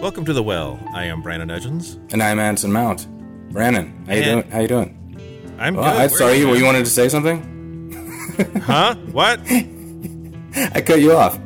[0.00, 0.78] Welcome to the Well.
[0.94, 1.98] I am Branan Edgens.
[2.12, 3.06] And I'm Anson Mount.
[3.52, 4.50] Branan, how you And- doing?
[4.52, 4.92] How you doing?
[5.58, 5.92] I'm Well, good.
[5.92, 6.54] I, Where sorry, are you?
[6.54, 8.32] you wanted to say something?
[8.62, 8.94] Huh?
[9.12, 9.40] What?
[10.56, 11.38] I cut you off.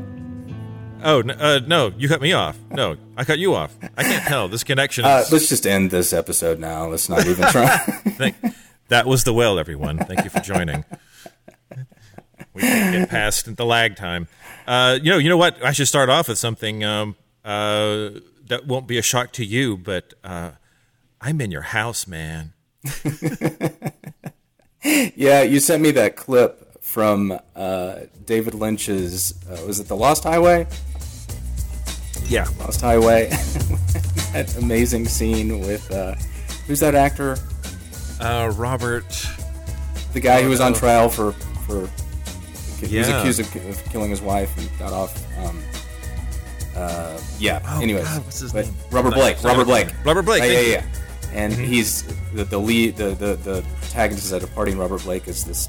[1.03, 1.93] Oh n- uh, no!
[1.97, 2.59] You cut me off.
[2.71, 3.77] No, I cut you off.
[3.97, 4.49] I can't tell.
[4.49, 5.05] This connection.
[5.05, 6.87] Uh, let's just end this episode now.
[6.89, 7.77] Let's not even try.
[7.79, 8.37] Thank-
[8.89, 9.99] that was the well, everyone.
[9.99, 10.85] Thank you for joining.
[12.53, 14.27] We can get past the lag time.
[14.67, 15.63] Uh, you know, you know what?
[15.65, 18.11] I should start off with something um, uh,
[18.49, 20.53] that won't be a shock to you, but uh,
[21.21, 22.53] I'm in your house, man.
[24.83, 29.35] yeah, you sent me that clip from uh, David Lynch's.
[29.49, 30.67] Uh, was it The Lost Highway?
[32.29, 32.47] Yeah.
[32.59, 33.29] Lost Highway.
[34.33, 36.15] that amazing scene with uh,
[36.67, 37.37] who's that actor?
[38.21, 39.05] Uh, Robert.
[40.13, 41.33] The guy who was on trial for
[41.67, 41.89] for
[42.87, 43.21] he was Yeah.
[43.21, 45.17] accused of, of killing his wife and got off.
[45.39, 45.61] Um,
[46.77, 47.61] uh, yeah.
[47.67, 48.75] Oh, anyways, God, what's his but name?
[48.91, 49.37] Robert Blake.
[49.37, 49.45] Nice.
[49.45, 49.89] Robert Blake.
[50.05, 50.79] Robert Blake, Yeah, thank yeah, you.
[50.79, 51.35] Mm-hmm.
[51.35, 51.41] yeah.
[51.43, 52.03] And he's
[52.35, 52.97] the, the lead.
[52.97, 54.73] The, the the protagonist is at a party.
[54.73, 55.69] And Robert Blake is this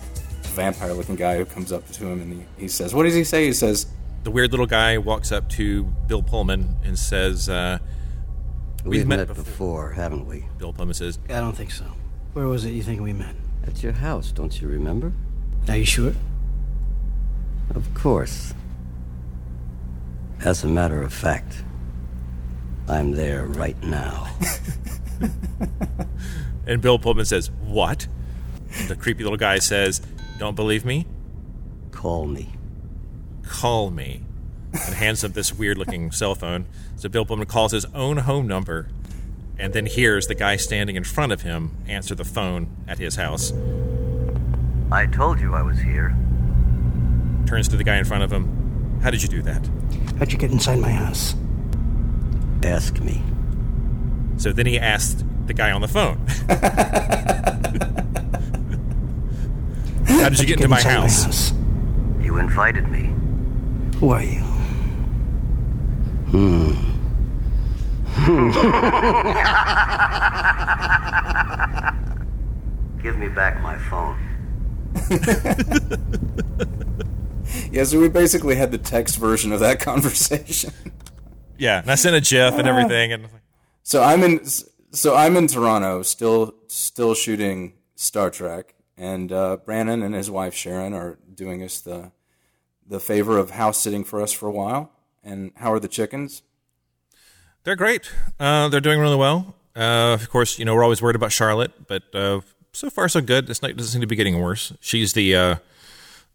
[0.55, 3.45] vampire-looking guy who comes up to him and he, he says, "What does he say?"
[3.45, 3.85] He says,
[4.23, 7.79] The weird little guy walks up to Bill Pullman and says, uh,
[8.83, 9.43] We've, We've met, met before.
[9.43, 9.91] before.
[9.91, 10.45] haven't we?
[10.57, 11.85] Bill Pullman says, I don't think so.
[12.33, 13.35] Where was it you think we met?
[13.65, 15.13] At your house, don't you remember?
[15.67, 16.13] Are you sure?
[17.75, 18.53] Of course.
[20.43, 21.63] As a matter of fact,
[22.87, 24.27] I'm there right now.
[26.67, 28.07] and Bill Pullman says, What?
[28.77, 30.01] And the creepy little guy says,
[30.39, 31.05] Don't believe me?
[31.91, 32.53] Call me.
[33.51, 34.23] Call me.
[34.71, 36.67] And hands him this weird looking cell phone.
[36.95, 38.87] So Bill Pullman calls his own home number
[39.59, 43.17] and then hears the guy standing in front of him answer the phone at his
[43.17, 43.51] house.
[44.89, 46.15] I told you I was here.
[47.45, 48.99] Turns to the guy in front of him.
[49.03, 49.69] How did you do that?
[50.17, 51.35] How'd you get inside my house?
[52.63, 53.21] Ask me.
[54.37, 56.25] So then he asked the guy on the phone,
[60.07, 61.51] How did you get into my inside house?
[62.21, 63.13] You invited me.
[64.01, 64.41] Who are you?
[66.31, 66.71] Hmm.
[73.03, 74.17] Give me back my phone.
[77.71, 80.73] "Yeah." So we basically had the text version of that conversation.
[81.59, 83.27] Yeah, and I sent a GIF and everything, and
[83.83, 84.43] So I'm in.
[84.93, 90.55] So I'm in Toronto, still still shooting Star Trek, and uh, Branan and his wife
[90.55, 92.11] Sharon are doing us the
[92.91, 94.91] the favor of house sitting for us for a while.
[95.23, 96.43] And how are the chickens?
[97.63, 98.11] they're great.
[98.39, 99.55] Uh, they're doing really well.
[99.75, 102.41] Uh, of course, you know we're always worried about Charlotte, but uh,
[102.73, 103.47] so far so good.
[103.47, 104.73] Not it doesn't seem to be getting worse.
[104.81, 105.55] She's the uh,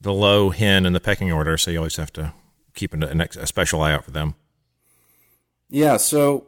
[0.00, 2.32] the low hen in the pecking order, so you always have to
[2.74, 4.34] keep an, an ex- a special eye out for them.
[5.68, 5.96] Yeah.
[5.98, 6.46] So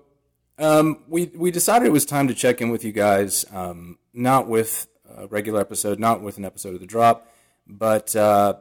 [0.59, 4.49] um, we we decided it was time to check in with you guys, um, not
[4.49, 7.31] with a regular episode, not with an episode of the drop,
[7.67, 8.55] but uh,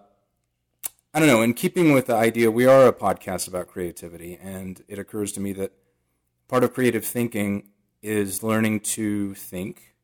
[1.17, 1.41] I don't know.
[1.41, 5.39] In keeping with the idea, we are a podcast about creativity, and it occurs to
[5.39, 5.71] me that
[6.47, 7.69] part of creative thinking
[8.03, 9.95] is learning to think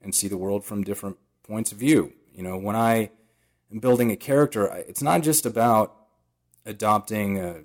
[0.00, 2.14] and see the world from different points of view.
[2.32, 3.10] You know, when I
[3.70, 5.94] am building a character, it's not just about
[6.64, 7.64] adopting a,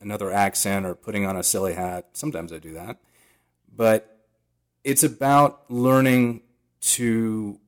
[0.00, 2.08] another accent or putting on a silly hat.
[2.14, 2.96] Sometimes I do that.
[3.70, 4.24] But
[4.84, 6.44] it's about learning
[6.80, 7.60] to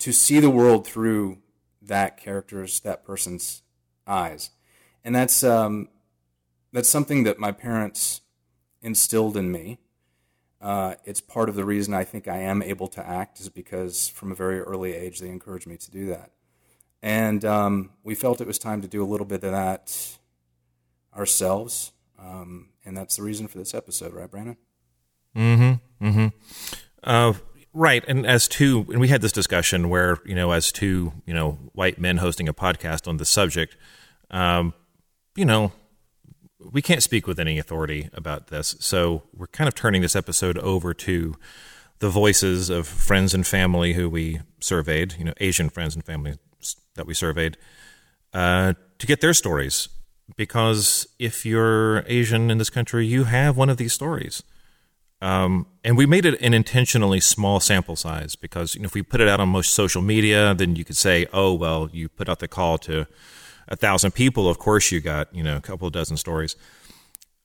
[0.00, 1.38] to see the world through
[1.86, 3.62] that character's that person's
[4.06, 4.50] eyes.
[5.04, 5.88] And that's um,
[6.72, 8.20] that's something that my parents
[8.82, 9.78] instilled in me.
[10.60, 14.08] Uh, it's part of the reason I think I am able to act is because
[14.08, 16.30] from a very early age they encouraged me to do that.
[17.02, 20.18] And um, we felt it was time to do a little bit of that
[21.16, 21.92] ourselves.
[22.18, 24.56] Um, and that's the reason for this episode, right, Branan?
[25.36, 26.06] Mm-hmm.
[26.06, 26.26] Mm-hmm.
[27.04, 27.34] Uh,
[27.76, 31.34] right, and as two, and we had this discussion where you know, as two, you
[31.34, 33.76] know, white men hosting a podcast on the subject,
[34.30, 34.74] um,
[35.36, 35.72] you know,
[36.72, 40.58] we can't speak with any authority about this, so we're kind of turning this episode
[40.58, 41.36] over to
[41.98, 46.34] the voices of friends and family who we surveyed, you know, Asian friends and family
[46.94, 47.56] that we surveyed,
[48.32, 49.88] uh, to get their stories.
[50.36, 54.42] Because if you're Asian in this country, you have one of these stories.
[55.22, 59.02] Um, and we made it an intentionally small sample size because you know if we
[59.02, 62.28] put it out on most social media, then you could say, "Oh, well, you put
[62.28, 63.06] out the call to
[63.68, 66.56] a thousand people, of course you got you know a couple of dozen stories.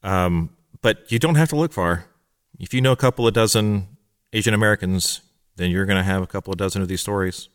[0.04, 0.52] Um,
[0.82, 2.06] but you don't have to look far.
[2.60, 3.88] If you know a couple of dozen
[4.34, 5.22] Asian Americans,
[5.56, 7.50] then you're going to have a couple of dozen of these stories.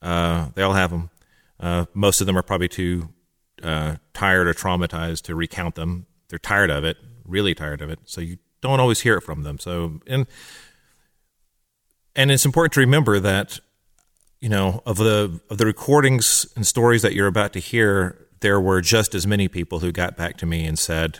[0.00, 1.10] Uh, they all have them.
[1.58, 3.08] Uh, most of them are probably too
[3.62, 6.06] uh, tired or traumatized to recount them.
[6.28, 8.00] They're tired of it, really tired of it.
[8.04, 9.58] So you don't always hear it from them.
[9.58, 10.26] So and
[12.16, 13.60] and it's important to remember that
[14.40, 18.60] you know of the of the recordings and stories that you're about to hear, there
[18.60, 21.18] were just as many people who got back to me and said,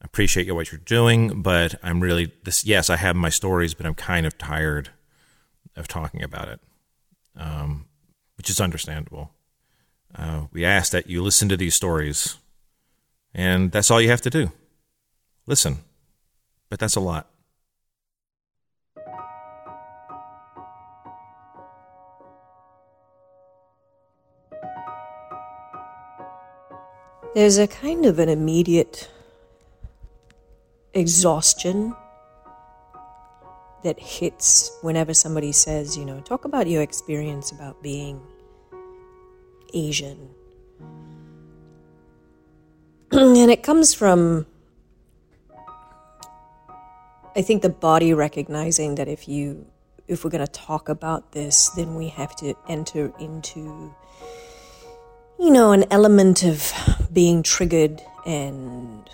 [0.00, 2.64] "I appreciate what you're doing, but I'm really this.
[2.64, 4.90] Yes, I have my stories, but I'm kind of tired
[5.74, 6.60] of talking about it."
[7.36, 7.86] Um,
[8.36, 9.32] which is understandable.
[10.14, 12.36] Uh, we ask that you listen to these stories,
[13.34, 14.50] and that's all you have to do.
[15.46, 15.78] Listen,
[16.68, 17.28] but that's a lot.
[27.34, 29.08] There's a kind of an immediate
[30.92, 31.94] exhaustion
[33.84, 38.20] that hits whenever somebody says, you know, talk about your experience about being
[39.72, 40.30] Asian.
[43.12, 44.46] and it comes from,
[47.36, 49.66] I think, the body recognizing that if you,
[50.06, 53.94] if we're going to talk about this, then we have to enter into,
[55.38, 56.72] you know, an element of
[57.12, 59.08] being triggered and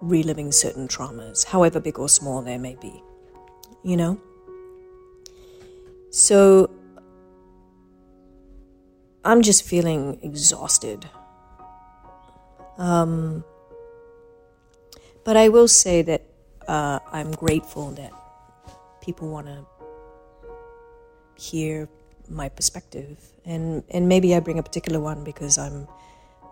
[0.00, 3.02] reliving certain traumas, however big or small they may be
[3.84, 4.18] you know?
[6.10, 6.70] So
[9.24, 11.08] I'm just feeling exhausted.
[12.78, 13.44] Um,
[15.24, 16.22] but I will say that
[16.68, 18.12] uh, I'm grateful that
[19.00, 19.64] people want to
[21.36, 21.88] hear
[22.28, 25.88] my perspective, and and maybe I bring a particular one because I'm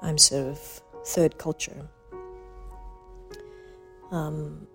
[0.02, 0.58] I'm sort of
[1.04, 1.88] third culture.
[4.10, 4.66] Um,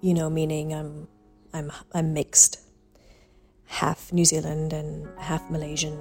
[0.00, 1.08] you know, meaning I'm
[1.52, 2.60] I'm I'm mixed,
[3.66, 5.98] half New Zealand and half Malaysian.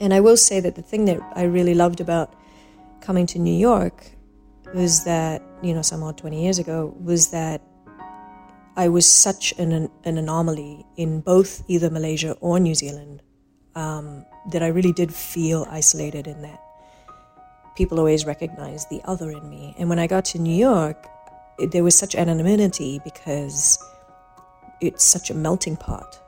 [0.00, 2.34] And I will say that the thing that I really loved about
[3.00, 4.13] coming to New York
[4.74, 7.62] was that you know some odd twenty years ago was that
[8.76, 13.22] I was such an an anomaly in both either Malaysia or New Zealand
[13.74, 16.60] um, that I really did feel isolated in that.
[17.76, 21.06] People always recognized the other in me, and when I got to New York,
[21.58, 23.78] it, there was such anonymity because
[24.80, 26.20] it's such a melting pot.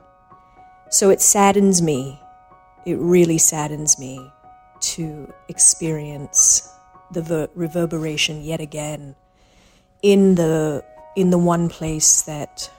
[0.89, 2.19] So it saddens me,
[2.85, 4.31] it really saddens me
[4.79, 6.73] to experience
[7.11, 9.15] the ver- reverberation yet again
[10.01, 10.83] in the
[11.15, 12.69] in the one place that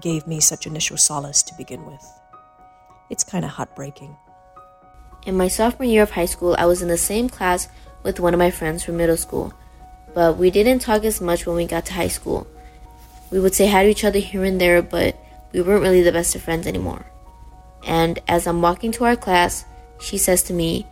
[0.00, 2.04] gave me such initial solace to begin with.
[3.08, 4.16] It's kind of heartbreaking.
[5.24, 7.68] In my sophomore year of high school, I was in the same class
[8.02, 9.54] with one of my friends from middle school,
[10.14, 12.46] but we didn't talk as much when we got to high school.
[13.30, 15.16] We would say hi to each other here and there, but
[15.52, 17.06] we weren't really the best of friends anymore.
[17.86, 19.64] And as I'm walking to our class,
[19.98, 20.86] she says to me,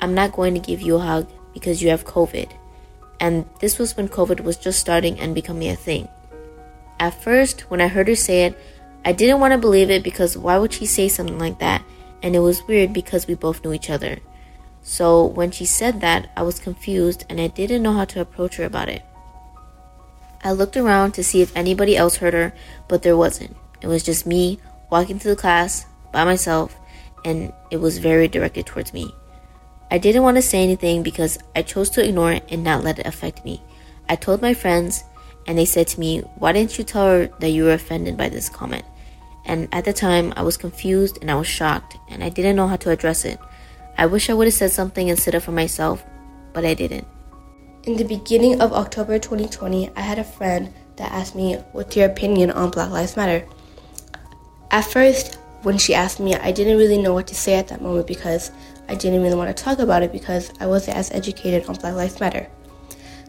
[0.00, 2.50] I'm not going to give you a hug because you have COVID.
[3.20, 6.08] And this was when COVID was just starting and becoming a thing.
[6.98, 8.58] At first, when I heard her say it,
[9.04, 11.82] I didn't want to believe it because why would she say something like that?
[12.22, 14.18] And it was weird because we both knew each other.
[14.82, 18.56] So when she said that, I was confused and I didn't know how to approach
[18.56, 19.02] her about it.
[20.42, 22.54] I looked around to see if anybody else heard her,
[22.88, 23.56] but there wasn't.
[23.82, 24.58] It was just me
[24.90, 26.76] walking to the class by myself,
[27.24, 29.14] and it was very directed towards me.
[29.90, 32.98] I didn't want to say anything because I chose to ignore it and not let
[32.98, 33.60] it affect me.
[34.08, 35.04] I told my friends,
[35.46, 38.28] and they said to me, Why didn't you tell her that you were offended by
[38.28, 38.84] this comment?
[39.46, 42.68] And at the time, I was confused and I was shocked, and I didn't know
[42.68, 43.40] how to address it.
[43.98, 46.04] I wish I would have said something instead of for myself,
[46.52, 47.06] but I didn't.
[47.84, 52.06] In the beginning of October 2020, I had a friend that asked me, What's your
[52.06, 53.46] opinion on Black Lives Matter?
[54.70, 57.82] At first, when she asked me, I didn't really know what to say at that
[57.82, 58.50] moment because
[58.90, 61.94] I didn't really want to talk about it because I wasn't as educated on Black
[61.94, 62.48] Lives Matter.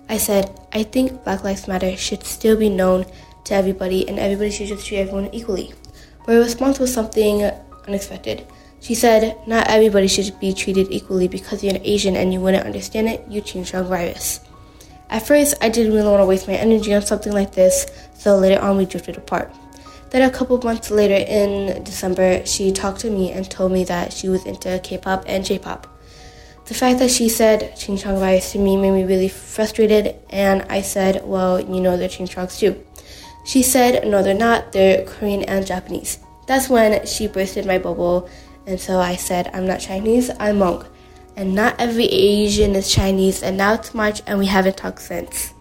[0.09, 3.05] I said, I think Black Lives Matter should still be known
[3.43, 5.71] to everybody and everybody should just treat everyone equally.
[6.25, 7.43] Her response was something
[7.87, 8.47] unexpected.
[8.79, 12.65] She said, Not everybody should be treated equally because you're an Asian and you wouldn't
[12.65, 14.39] understand it, you Chong virus.
[15.11, 18.35] At first, I didn't really want to waste my energy on something like this, so
[18.35, 19.53] later on we drifted apart.
[20.11, 24.13] Then a couple months later in December, she talked to me and told me that
[24.13, 25.87] she was into K-pop and J-pop.
[26.65, 30.61] The fact that she said Ching Chong virus to me made me really frustrated, and
[30.69, 32.81] I said, well, you know they're Ching Chongs too.
[33.45, 36.19] She said, no, they're not, they're Korean and Japanese.
[36.45, 38.29] That's when she bursted my bubble
[38.67, 40.85] and so I said, I'm not Chinese, I'm Hmong.
[41.35, 45.53] and not every Asian is Chinese, and now it's March and we haven't talked since.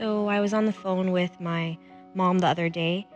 [0.00, 1.76] So I was on the phone with my
[2.14, 3.06] mom the other day,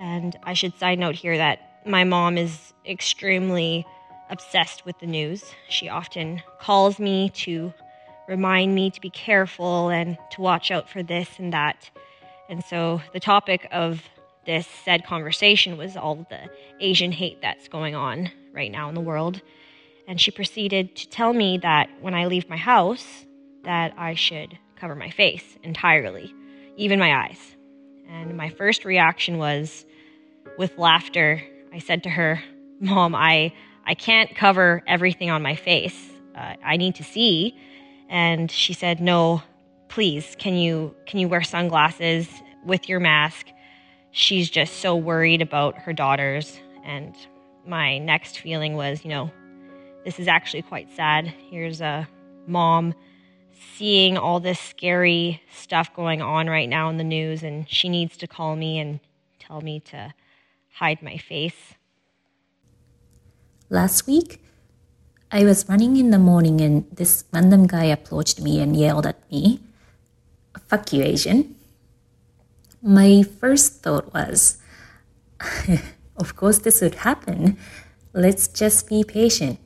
[0.00, 3.84] and I should side note here that my mom is extremely
[4.30, 5.42] obsessed with the news.
[5.68, 7.74] She often calls me to
[8.28, 11.90] remind me to be careful and to watch out for this and that.
[12.48, 14.00] And so the topic of
[14.46, 19.00] this said conversation was all the Asian hate that's going on right now in the
[19.00, 19.42] world.
[20.06, 23.26] And she proceeded to tell me that when I leave my house
[23.64, 26.34] that I should cover my face entirely,
[26.76, 27.56] even my eyes.
[28.08, 29.84] And my first reaction was
[30.56, 31.42] with laughter.
[31.72, 32.42] I said to her,
[32.80, 33.52] Mom, I,
[33.84, 36.10] I can't cover everything on my face.
[36.34, 37.56] Uh, I need to see.
[38.08, 39.42] And she said, No,
[39.88, 42.28] please, can you, can you wear sunglasses
[42.64, 43.46] with your mask?
[44.10, 46.58] She's just so worried about her daughters.
[46.84, 47.14] And
[47.66, 49.30] my next feeling was, you know,
[50.04, 51.26] this is actually quite sad.
[51.50, 52.08] Here's a
[52.46, 52.94] mom
[53.76, 58.16] seeing all this scary stuff going on right now in the news, and she needs
[58.18, 59.00] to call me and
[59.38, 60.14] tell me to
[60.74, 61.74] hide my face.
[63.70, 64.42] Last week,
[65.30, 69.30] I was running in the morning and this random guy approached me and yelled at
[69.30, 69.60] me,
[70.68, 71.54] Fuck you, Asian.
[72.82, 74.58] My first thought was,
[76.18, 77.56] Of course, this would happen.
[78.12, 79.58] Let's just be patient.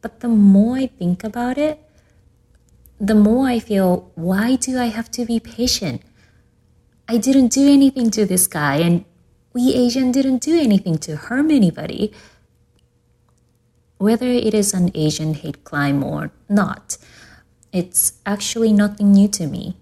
[0.00, 1.83] But the more I think about it,
[3.06, 6.00] the more I feel, why do I have to be patient?
[7.06, 9.04] I didn't do anything to this guy, and
[9.52, 12.12] we Asian didn't do anything to harm anybody.
[13.98, 16.96] Whether it is an Asian hate crime or not,
[17.72, 19.76] it's actually nothing new to me.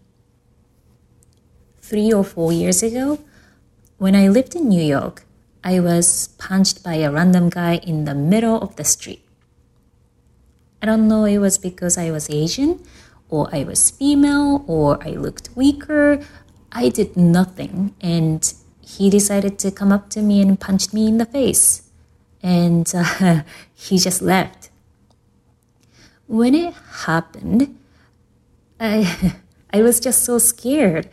[1.81, 3.21] Three or four years ago,
[3.99, 5.25] when I lived in New York,
[5.63, 9.25] I was punched by a random guy in the middle of the street.
[10.83, 12.81] I don't know if it was because I was Asian
[13.33, 16.21] or I was female or I looked weaker.
[16.71, 21.17] I did nothing and he decided to come up to me and punch me in
[21.17, 21.89] the face.
[22.43, 23.43] And uh,
[23.75, 24.69] he just left.
[26.27, 26.75] When it
[27.07, 27.79] happened,
[28.79, 29.35] I,
[29.73, 31.09] I was just so scared.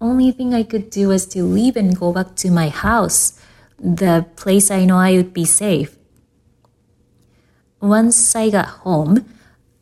[0.00, 3.38] Only thing I could do was to leave and go back to my house,
[3.78, 5.96] the place I know I would be safe.
[7.80, 9.26] Once I got home,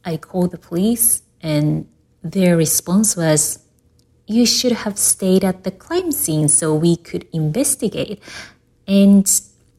[0.04, 1.88] I called the police, and
[2.22, 3.60] their response was,
[4.26, 8.22] You should have stayed at the crime scene so we could investigate.
[8.86, 9.28] And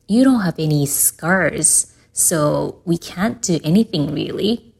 [0.07, 4.73] you don't have any scars, so we can't do anything really.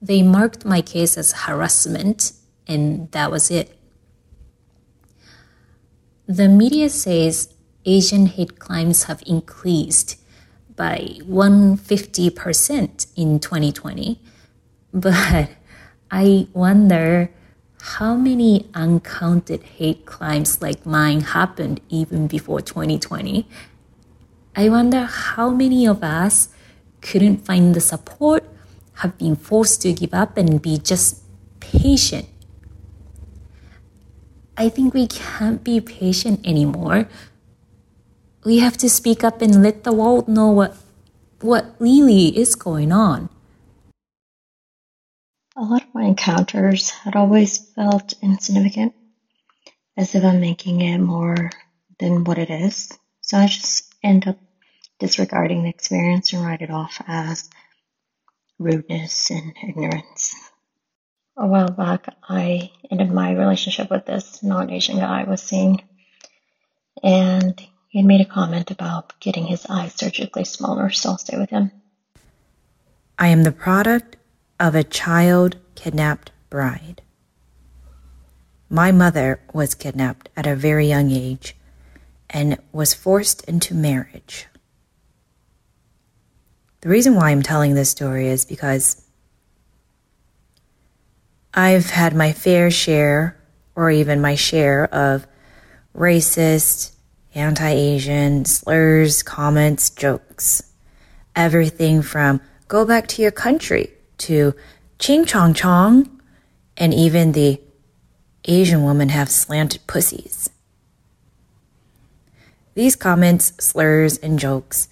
[0.00, 2.32] They marked my case as harassment,
[2.66, 3.78] and that was it.
[6.26, 10.18] The media says Asian hate crimes have increased
[10.76, 14.20] by 150% in 2020.
[14.92, 15.50] But
[16.10, 17.30] I wonder
[17.80, 23.46] how many uncounted hate crimes like mine happened even before 2020.
[24.56, 26.48] I wonder how many of us
[27.00, 28.44] couldn't find the support,
[28.98, 31.22] have been forced to give up and be just
[31.60, 32.26] patient.
[34.56, 37.08] I think we can't be patient anymore
[38.44, 40.76] we have to speak up and let the world know what
[41.40, 43.28] what really is going on.
[45.56, 48.94] A lot of my encounters had always felt insignificant,
[49.96, 51.50] as if I'm making it more
[51.98, 52.90] than what it is.
[53.20, 54.38] So I just end up
[54.98, 57.48] disregarding the experience and write it off as
[58.58, 60.34] rudeness and ignorance.
[61.36, 65.82] A while back, I ended my relationship with this non Asian guy I was seeing,
[67.02, 67.60] and
[67.94, 71.50] he had made a comment about getting his eyes surgically smaller, so I'll stay with
[71.50, 71.70] him.
[73.16, 74.16] I am the product
[74.58, 77.02] of a child kidnapped bride.
[78.68, 81.54] My mother was kidnapped at a very young age
[82.28, 84.48] and was forced into marriage.
[86.80, 89.06] The reason why I'm telling this story is because
[91.54, 93.40] I've had my fair share,
[93.76, 95.28] or even my share, of
[95.96, 96.93] racist,
[97.34, 100.62] anti Asian, slurs, comments, jokes.
[101.36, 104.54] Everything from go back to your country to
[104.98, 106.20] ching chong chong,
[106.76, 107.60] and even the
[108.44, 110.50] Asian women have slanted pussies.
[112.74, 114.88] These comments, slurs, and jokes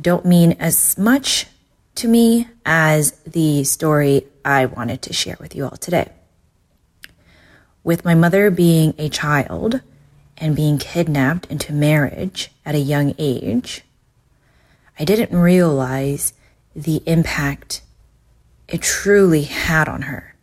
[0.00, 1.46] don't mean as much
[1.96, 6.12] to me as the story I wanted to share with you all today.
[7.82, 9.80] With my mother being a child,
[10.38, 13.82] and being kidnapped into marriage at a young age,
[14.98, 16.32] I didn't realize
[16.74, 17.82] the impact
[18.68, 20.34] it truly had on her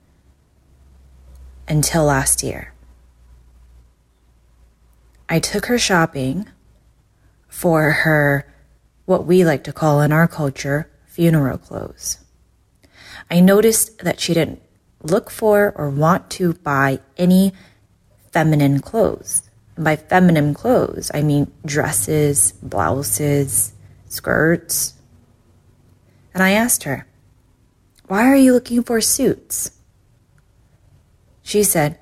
[1.68, 2.74] until last year.
[5.28, 6.48] I took her shopping
[7.48, 8.46] for her,
[9.06, 12.20] what we like to call in our culture, funeral clothes.
[13.32, 14.62] I noticed that she didn't
[15.02, 17.54] look for or want to buy any
[18.32, 19.45] feminine clothes.
[19.78, 23.74] By feminine clothes, I mean dresses, blouses,
[24.08, 24.94] skirts.
[26.34, 27.08] And I asked her,
[28.08, 29.72] Why are you looking for suits?
[31.42, 32.00] She said,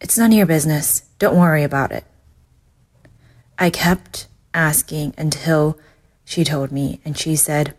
[0.00, 1.02] It's none of your business.
[1.18, 2.04] Don't worry about it.
[3.58, 5.78] I kept asking until
[6.24, 7.74] she told me, and she said,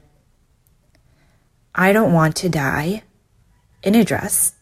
[1.75, 3.03] I don't want to die
[3.81, 4.53] in a dress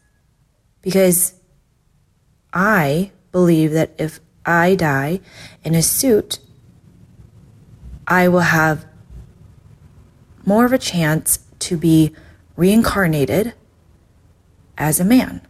[0.80, 1.34] because
[2.52, 5.20] I believe that if I die
[5.64, 6.38] in a suit,
[8.06, 8.84] I will have
[10.44, 12.14] more of a chance to be
[12.56, 13.54] reincarnated
[14.76, 15.40] as a man.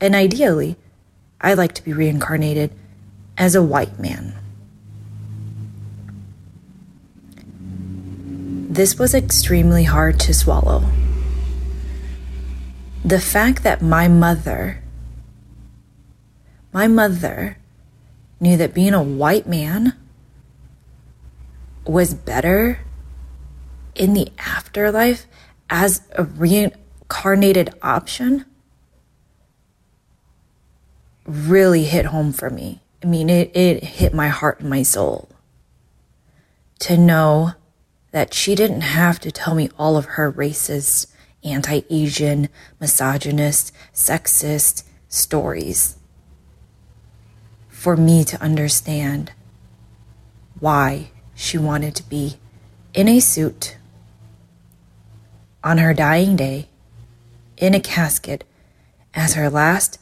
[0.00, 0.76] And ideally,
[1.40, 2.72] I'd like to be reincarnated
[3.36, 4.34] as a white man.
[8.70, 10.84] This was extremely hard to swallow.
[13.04, 14.79] The fact that my mother,
[16.72, 17.58] my mother
[18.38, 19.94] knew that being a white man
[21.84, 22.80] was better
[23.94, 25.26] in the afterlife
[25.68, 28.44] as a reincarnated option
[31.26, 32.80] really hit home for me.
[33.02, 35.28] I mean, it, it hit my heart and my soul
[36.80, 37.52] to know
[38.12, 41.06] that she didn't have to tell me all of her racist,
[41.44, 42.48] anti Asian,
[42.80, 45.99] misogynist, sexist stories
[47.80, 49.32] for me to understand
[50.58, 52.36] why she wanted to be
[52.92, 53.78] in a suit
[55.64, 56.68] on her dying day
[57.56, 58.44] in a casket
[59.14, 59.98] as her last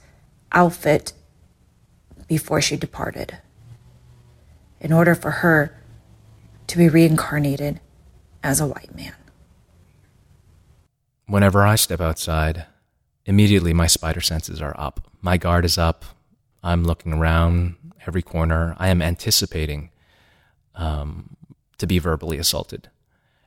[0.51, 1.13] outfit
[2.27, 3.39] before she departed.
[4.81, 5.81] In order for her
[6.67, 7.79] to be reincarnated
[8.43, 9.15] as a white man.
[11.27, 12.67] Whenever I step outside,
[13.25, 15.09] immediately my spider senses are up.
[15.23, 16.05] My guard is up.
[16.63, 18.75] I'm looking around every corner.
[18.79, 19.91] I am anticipating
[20.75, 21.37] um,
[21.79, 22.91] to be verbally assaulted.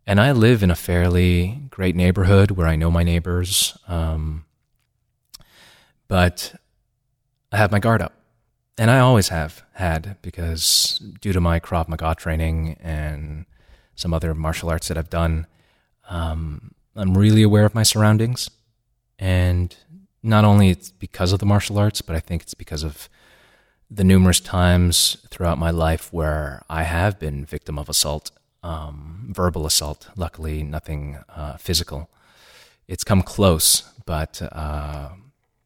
[0.08, 3.78] And I live in a fairly great neighborhood where I know my neighbors.
[3.88, 4.46] Um,
[6.08, 6.56] but
[7.52, 8.14] I have my guard up.
[8.78, 13.46] And I always have had because due to my Krav Maga training and
[13.96, 15.46] some other martial arts that I've done,
[16.10, 18.50] um, I'm really aware of my surroundings.
[19.20, 19.76] And
[20.24, 23.10] not only it's because of the martial arts, but I think it's because of
[23.90, 28.32] the numerous times throughout my life where I have been victim of assault,
[28.64, 30.10] um, verbal assault.
[30.16, 32.10] Luckily, nothing uh, physical.
[32.88, 35.10] It's come close, but uh,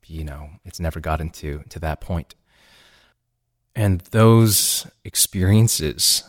[0.08, 2.36] you know, it's never gotten to to that point.
[3.76, 6.24] And those experiences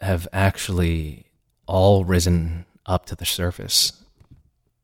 [0.00, 1.26] have actually
[1.66, 4.04] all risen up to the surface.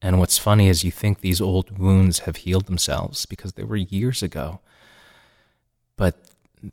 [0.03, 3.77] And what's funny is you think these old wounds have healed themselves because they were
[3.77, 4.61] years ago,
[5.97, 6.17] but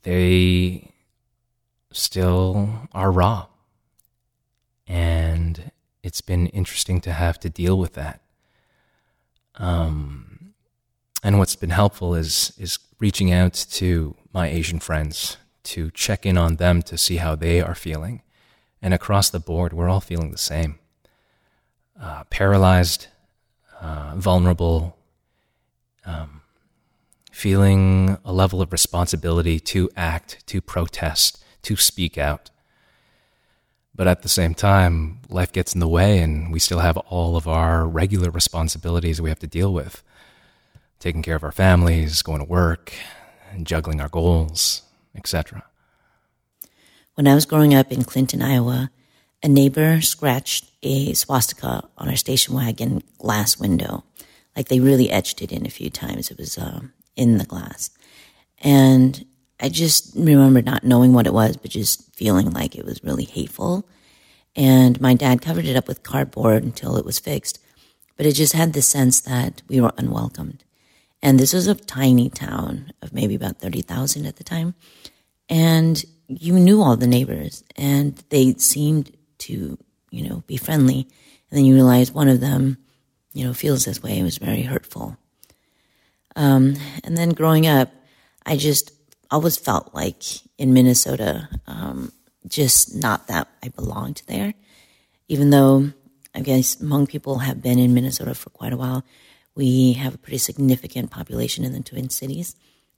[0.04, 0.92] they
[1.92, 3.48] still are raw.
[4.88, 8.22] And it's been interesting to have to deal with that.
[9.56, 10.54] Um,
[11.24, 16.38] and what's been helpful is is reaching out to my Asian friends to check in
[16.38, 18.24] on them to see how they are feeling
[18.82, 20.80] and across the board, we're all feeling the same
[22.00, 23.08] uh, paralyzed,
[23.82, 24.98] uh, vulnerable,
[26.06, 26.42] um,
[27.32, 32.50] feeling a level of responsibility to act, to protest, to speak out.
[33.96, 37.36] But at the same time, life gets in the way, and we still have all
[37.36, 40.04] of our regular responsibilities we have to deal with
[41.00, 42.94] taking care of our families, going to work,
[43.64, 44.84] juggling our goals,
[45.16, 45.64] etc.
[47.16, 48.92] When I was growing up in Clinton, Iowa,
[49.42, 54.04] a neighbor scratched a swastika on our station wagon glass window.
[54.56, 56.32] Like they really etched it in a few times.
[56.32, 56.82] It was uh,
[57.16, 57.92] in the glass.
[58.62, 59.26] And
[59.60, 63.26] I just remember not knowing what it was, but just feeling like it was really
[63.26, 63.88] hateful.
[64.56, 67.60] And my dad covered it up with cardboard until it was fixed.
[68.18, 70.64] But it just had the sense that we were unwelcomed.
[71.22, 74.76] And this was a tiny town of maybe about 30,000 at the time.
[75.50, 79.78] And you knew all the neighbors and they seemed to,
[80.12, 81.08] you know, be friendly.
[81.50, 82.78] And then you realize one of them,
[83.34, 84.20] you know, feels this way.
[84.20, 85.18] It was very hurtful.
[86.36, 87.92] Um, and then growing up,
[88.46, 88.92] I just,
[89.32, 90.24] always felt like
[90.58, 92.12] in Minnesota, um,
[92.48, 94.54] just not that I belonged there.
[95.28, 95.92] Even though
[96.34, 99.04] I guess Hmong people have been in Minnesota for quite a while,
[99.56, 102.56] we have a pretty significant population in the Twin Cities.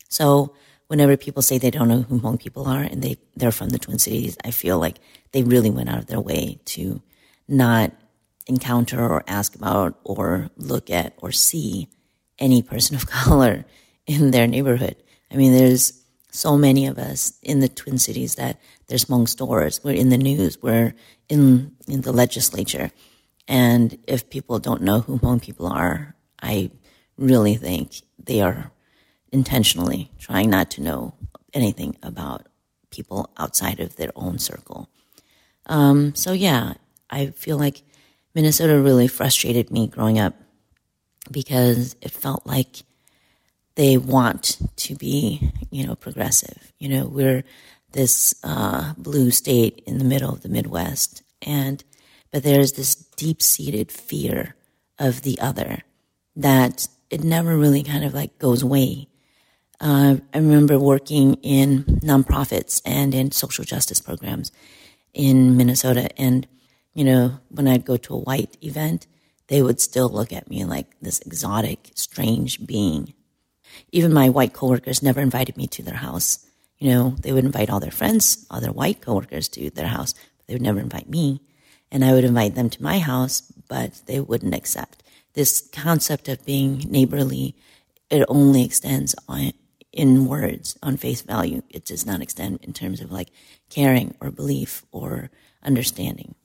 [0.10, 0.56] So
[0.91, 3.80] whenever people say they don't know who Hmong people are and they, they're from the
[3.80, 4.97] Twin Cities, I feel like
[5.32, 7.01] they really went out of their way to
[7.47, 7.93] not
[8.45, 11.88] encounter or ask about or look at or see
[12.39, 13.63] any person of color
[14.06, 14.97] in their neighborhood.
[15.32, 19.80] I mean, there's so many of us in the Twin Cities that there's Hmong stores.
[19.86, 20.62] We're in the news.
[20.62, 20.93] We're
[21.30, 22.91] in, in the legislature.
[23.47, 26.69] And if people don't know who Hmong people are, I
[27.17, 28.73] really think they are
[29.32, 31.13] intentionally trying not to know
[31.54, 32.48] anything about
[32.89, 34.89] people outside of their own circle.
[35.65, 36.74] Um, so yeah,
[37.10, 37.84] I feel like
[38.34, 40.36] Minnesota really frustrated me growing up
[41.30, 42.84] because it felt like
[43.76, 46.72] they want to be, you know, progressive.
[46.80, 47.44] You know, we're
[47.91, 51.84] this uh, blue state in the middle of the Midwest, and
[52.32, 54.56] but there's this deep-seated fear
[54.98, 55.80] of the other
[56.36, 59.08] that it never really kind of like goes away.
[59.82, 64.52] Uh, I remember working in nonprofits and in social justice programs
[65.12, 66.48] in Minnesota, and
[66.94, 69.08] you know, when I'd go to a white event,
[69.48, 73.15] they would still look at me like this exotic, strange being.
[73.91, 76.46] Even my white coworkers never invited me to their house.
[76.78, 80.48] You know, they would invite all their friends, other white coworkers to their house, but
[80.48, 81.41] they would never invite me.
[81.91, 85.02] And I would invite them to my house, but they wouldn't accept.
[85.34, 87.56] This concept of being neighborly,
[88.10, 89.54] it only extends on,
[89.93, 91.62] in words, on face value.
[91.69, 93.30] It does not extend in terms of like
[93.69, 95.30] caring or belief or
[95.63, 96.36] understanding.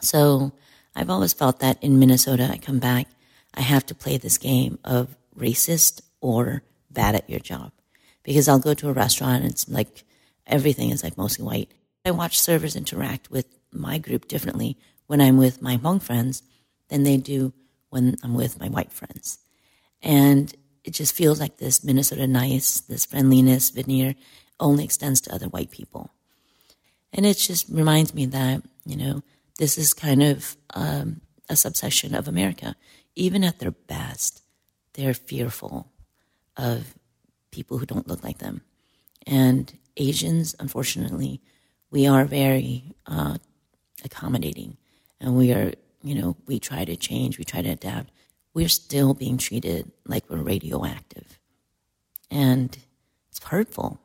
[0.00, 0.52] So
[0.94, 3.08] I've always felt that in Minnesota, I come back,
[3.54, 7.72] I have to play this game of racist or bad at your job.
[8.22, 10.04] Because I'll go to a restaurant and it's like
[10.46, 11.70] everything is like mostly white.
[12.04, 16.42] I watch servers interact with my group differently when I'm with my Hmong friends
[16.88, 17.52] than they do
[17.90, 19.38] when I'm with my white friends.
[20.02, 20.54] And
[20.86, 24.14] it just feels like this Minnesota nice, this friendliness veneer
[24.60, 26.10] only extends to other white people.
[27.12, 29.22] And it just reminds me that, you know,
[29.58, 32.76] this is kind of um, a subsection of America.
[33.16, 34.42] Even at their best,
[34.94, 35.90] they're fearful
[36.56, 36.94] of
[37.50, 38.60] people who don't look like them.
[39.26, 41.40] And Asians, unfortunately,
[41.90, 43.38] we are very uh,
[44.04, 44.76] accommodating
[45.20, 45.72] and we are,
[46.02, 48.10] you know, we try to change, we try to adapt.
[48.56, 51.38] We're still being treated like we're radioactive.
[52.30, 52.74] And
[53.28, 54.00] it's hurtful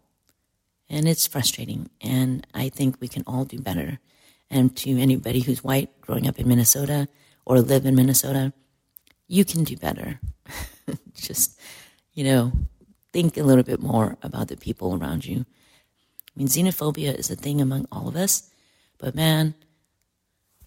[0.90, 1.90] and it's frustrating.
[2.02, 4.00] And I think we can all do better.
[4.50, 7.08] And to anybody who's white growing up in Minnesota
[7.46, 8.52] or live in Minnesota,
[9.30, 10.20] you can do better.
[11.16, 11.58] Just,
[12.12, 12.52] you know,
[13.14, 15.46] think a little bit more about the people around you.
[15.48, 18.52] I mean, xenophobia is a thing among all of us,
[18.98, 19.56] but man,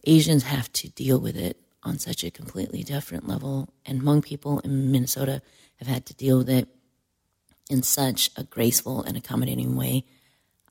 [0.05, 3.69] Asians have to deal with it on such a completely different level.
[3.85, 5.43] And Hmong people in Minnesota
[5.77, 6.69] have had to deal with it
[7.69, 10.05] in such a graceful and accommodating way.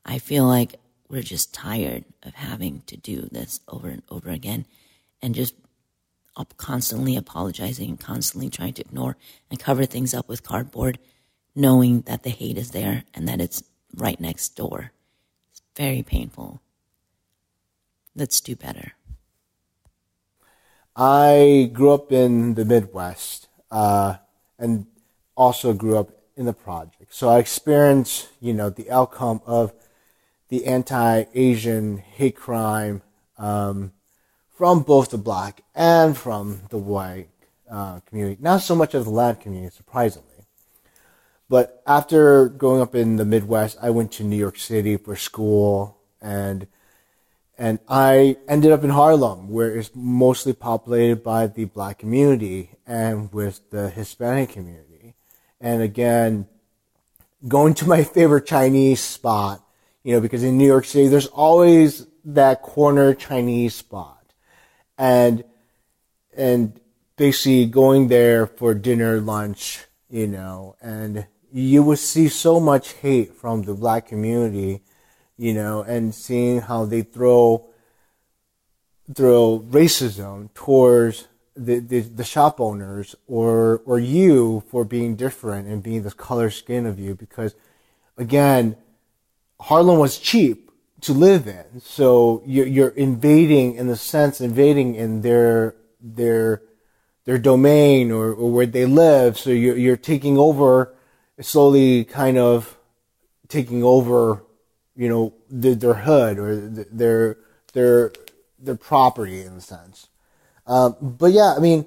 [0.04, 0.76] I feel like
[1.08, 4.66] we're just tired of having to do this over and over again
[5.22, 5.54] and just
[6.56, 9.16] constantly apologizing, and constantly trying to ignore
[9.50, 10.98] and cover things up with cardboard,
[11.54, 13.62] knowing that the hate is there and that it's
[13.94, 14.90] right next door.
[15.52, 16.60] It's very painful.
[18.16, 18.94] Let's do better.
[20.96, 24.16] I grew up in the Midwest uh,
[24.58, 24.86] and
[25.36, 27.14] also grew up in the project.
[27.14, 29.72] So I experienced, you know, the outcome of
[30.48, 33.02] the anti-Asian hate crime
[33.38, 33.92] um,
[34.56, 37.28] from both the black and from the white
[37.68, 38.36] uh, community.
[38.40, 40.28] Not so much of the Latin community, surprisingly.
[41.48, 45.98] But after growing up in the Midwest, I went to New York City for school,
[46.20, 46.66] and
[47.56, 53.32] and I ended up in Harlem, where it's mostly populated by the black community and
[53.32, 55.14] with the Hispanic community.
[55.60, 56.46] And again,
[57.46, 59.64] going to my favorite Chinese spot
[60.04, 64.22] you know, because in New York City, there's always that corner Chinese spot.
[64.96, 65.42] And,
[66.36, 66.78] and
[67.16, 73.34] basically going there for dinner, lunch, you know, and you would see so much hate
[73.34, 74.82] from the black community,
[75.36, 77.66] you know, and seeing how they throw,
[79.14, 85.82] throw racism towards the, the, the shop owners or, or you for being different and
[85.82, 87.54] being the color skin of you because
[88.16, 88.76] again,
[89.60, 90.70] Harlem was cheap
[91.02, 91.80] to live in.
[91.80, 96.62] So you're, you're invading, in the sense, invading in their their
[97.24, 99.38] their domain or, or where they live.
[99.38, 100.94] So you're you're taking over,
[101.40, 102.76] slowly, kind of
[103.48, 104.43] taking over,
[104.96, 107.36] you know, the, their hood or the, their
[107.72, 108.12] their
[108.58, 110.08] their property in a sense.
[110.66, 111.86] Um, but yeah, I mean,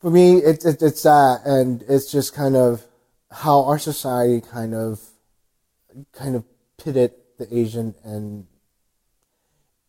[0.00, 2.84] for me, it's it, it's that, and it's just kind of
[3.30, 5.00] how our society kind of
[6.12, 6.44] kind of
[6.76, 8.46] pitted the Asian and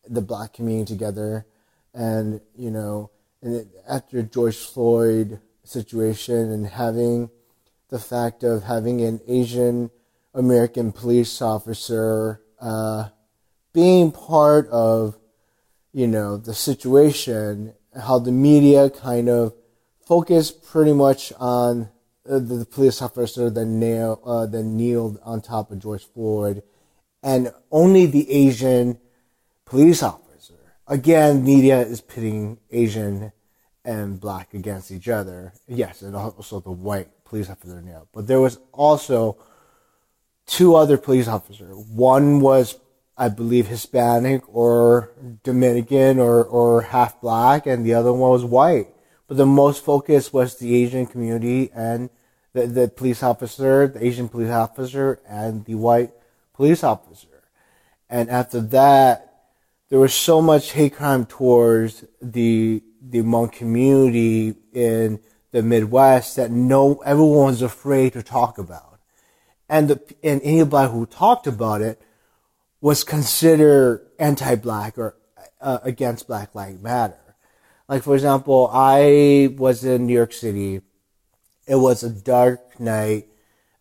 [0.07, 1.45] the black community together,
[1.93, 7.29] and you know, and it, after George Floyd situation and having
[7.89, 9.91] the fact of having an Asian
[10.33, 13.09] American police officer uh,
[13.73, 15.17] being part of
[15.91, 19.53] you know the situation, how the media kind of
[20.05, 21.89] focused pretty much on
[22.27, 26.63] uh, the, the, police officer that nail uh, that kneeled on top of George Floyd,
[27.21, 28.97] and only the Asian
[29.65, 30.53] police officer.
[30.87, 33.31] Again, media is pitting Asian
[33.85, 35.53] and black against each other.
[35.67, 38.07] Yes, and also the white police officer nailed.
[38.13, 39.37] But there was also
[40.45, 41.75] two other police officers.
[41.75, 42.79] One was,
[43.17, 45.11] I believe, Hispanic or
[45.43, 48.87] Dominican or, or half black, and the other one was white.
[49.27, 52.09] But the most focus was the Asian community and
[52.53, 56.11] the, the police officer, the Asian police officer, and the white
[56.53, 57.27] police officer.
[58.09, 59.33] And after that,
[59.89, 65.19] there was so much hate crime towards the the Hmong community in
[65.51, 68.92] the Midwest that no everyone was afraid to talk about,
[69.73, 71.99] and the and anybody who talked about it
[72.79, 75.17] was considered anti-black or
[75.59, 77.35] uh, against Black Lives Matter.
[77.89, 80.81] Like for example, I was in New York City.
[81.65, 83.27] It was a dark night.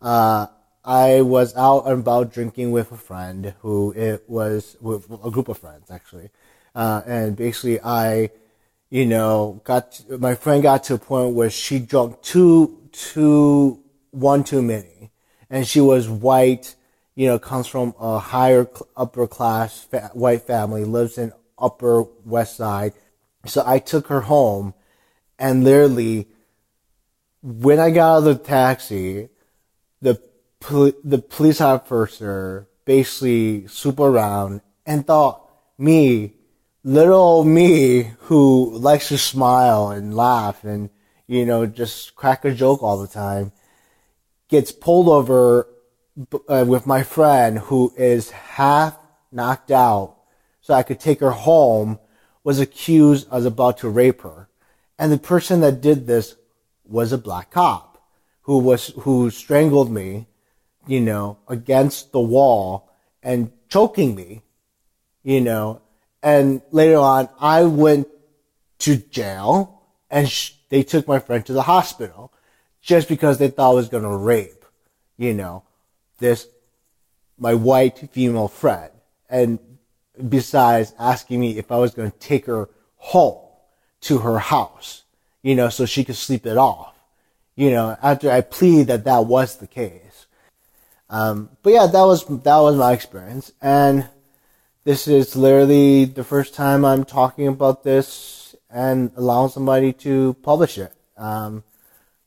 [0.01, 0.47] Uh,
[0.83, 5.49] I was out and about drinking with a friend who it was with a group
[5.49, 6.31] of friends actually,
[6.75, 8.31] uh, and basically I,
[8.89, 13.85] you know, got to, my friend got to a point where she drunk two two
[14.11, 15.12] one too many,
[15.53, 16.75] and she was white,
[17.15, 22.57] you know, comes from a higher upper class fa- white family, lives in Upper West
[22.57, 22.95] Side,
[23.45, 24.73] so I took her home,
[25.39, 26.27] and literally,
[27.43, 29.29] when I got out of the taxi,
[30.01, 30.21] the
[30.59, 36.33] pol- the police officer basically swooped around and thought me,
[36.83, 40.89] little me, who likes to smile and laugh and,
[41.27, 43.53] you know, just crack a joke all the time,
[44.53, 45.67] gets pulled over
[46.49, 48.97] uh, with my friend who is half
[49.33, 50.17] knocked out
[50.61, 51.99] so I could take her home,
[52.45, 54.49] was accused as about to rape her.
[54.99, 56.37] And the person that did this
[56.85, 58.01] was a black cop
[58.43, 60.27] who was, who strangled me
[60.87, 62.91] you know, against the wall
[63.23, 64.43] and choking me,
[65.23, 65.81] you know,
[66.23, 68.09] and later on I went
[68.81, 72.32] to jail and sh- they took my friend to the hospital
[72.83, 74.65] just because they thought I was going to rape,
[75.17, 75.63] you know,
[76.19, 76.49] this,
[77.39, 78.91] my white female friend.
[79.31, 79.59] And
[80.29, 83.47] besides asking me if I was going to take her home
[84.03, 85.05] to her house,
[85.43, 86.95] you know, so she could sleep it off,
[87.55, 90.27] you know, after I pleaded that that was the case.
[91.09, 94.09] Um, but yeah, that was that was my experience, and
[94.85, 100.79] this is literally the first time I'm talking about this and allowing somebody to publish
[100.79, 100.93] it.
[101.19, 101.65] Um,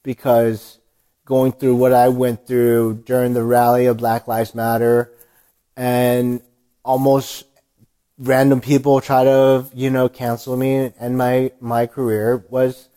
[0.05, 0.79] because
[1.25, 5.11] going through what I went through during the rally of Black Lives Matter,
[5.75, 6.41] and
[6.85, 7.43] almost
[8.17, 12.87] random people try to you know cancel me and my my career was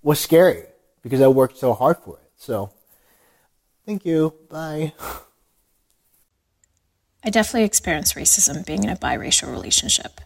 [0.00, 0.62] was scary
[1.02, 2.30] because I worked so hard for it.
[2.36, 2.72] So
[3.88, 4.34] Thank you.
[4.50, 4.92] Bye.
[7.24, 10.20] I definitely experienced racism being in a biracial relationship,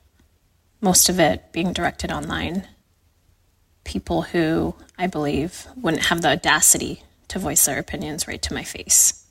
[0.80, 2.66] most of it being directed online.
[3.84, 8.62] People who, I believe, wouldn't have the audacity to voice their opinions right to my
[8.62, 9.26] face.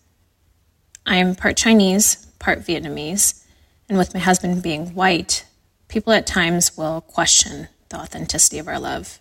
[1.06, 3.46] I am part Chinese, part Vietnamese,
[3.88, 5.46] and with my husband being white,
[5.88, 9.20] people at times will question the authenticity of our love.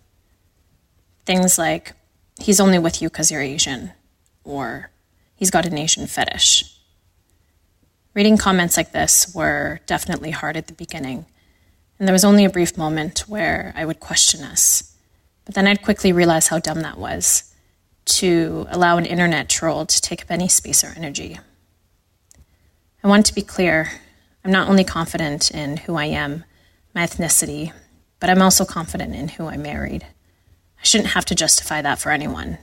[1.26, 1.92] Things like,
[2.40, 3.92] he's only with you because you're Asian,
[4.44, 4.90] or
[5.34, 6.76] he's got an Asian fetish.
[8.14, 11.26] Reading comments like this were definitely hard at the beginning,
[11.98, 14.89] and there was only a brief moment where I would question us.
[15.50, 17.52] But then I'd quickly realize how dumb that was
[18.04, 21.40] to allow an internet troll to take up any space or energy.
[23.02, 23.90] I want to be clear
[24.44, 26.44] I'm not only confident in who I am,
[26.94, 27.72] my ethnicity,
[28.20, 30.04] but I'm also confident in who I married.
[30.78, 32.58] I shouldn't have to justify that for anyone.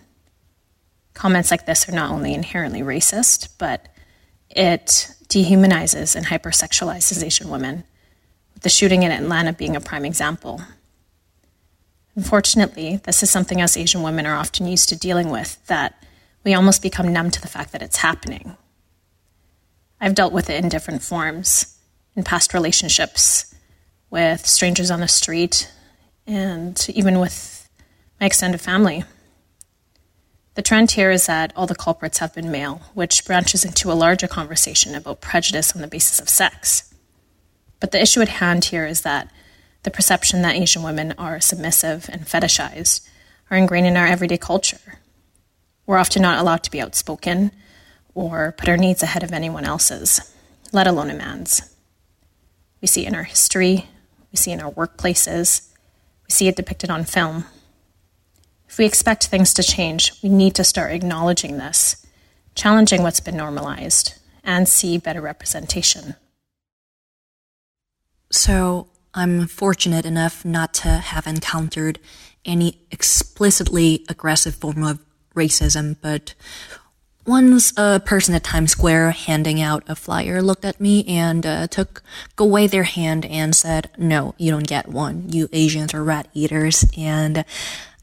[1.14, 3.90] Comments like this are not only inherently racist, but
[4.50, 7.84] it dehumanizes and hypersexualizes Asian women,
[8.54, 10.62] with the shooting in Atlanta being a prime example.
[12.18, 16.04] Unfortunately, this is something us Asian women are often used to dealing with that
[16.44, 18.58] we almost become numb to the fact that it's happening.
[20.02, 21.78] I've dealt with it in different forms
[22.16, 23.54] in past relationships
[24.10, 25.72] with strangers on the street
[26.26, 27.70] and even with
[28.20, 29.04] my extended family.
[30.56, 33.94] The trend here is that all the culprits have been male, which branches into a
[33.94, 36.92] larger conversation about prejudice on the basis of sex.
[37.80, 39.30] But the issue at hand here is that
[39.88, 43.08] the perception that Asian women are submissive and fetishized
[43.50, 45.00] are ingrained in our everyday culture.
[45.86, 47.54] We're often not allowed to be outspoken
[48.14, 50.20] or put our needs ahead of anyone else's,
[50.74, 51.74] let alone a man's.
[52.82, 53.86] We see it in our history,
[54.30, 55.72] we see it in our workplaces,
[56.28, 57.46] we see it depicted on film.
[58.68, 62.06] If we expect things to change, we need to start acknowledging this,
[62.56, 66.16] challenging what's been normalized, and see better representation.
[68.30, 72.00] So, I'm fortunate enough not to have encountered
[72.46, 75.00] any explicitly aggressive form of
[75.36, 76.34] racism, but
[77.28, 81.68] once a person at Times Square handing out a flyer looked at me and uh,
[81.68, 82.02] took
[82.38, 85.30] away their hand and said, No, you don't get one.
[85.30, 86.86] You Asians are rat eaters.
[86.98, 87.44] And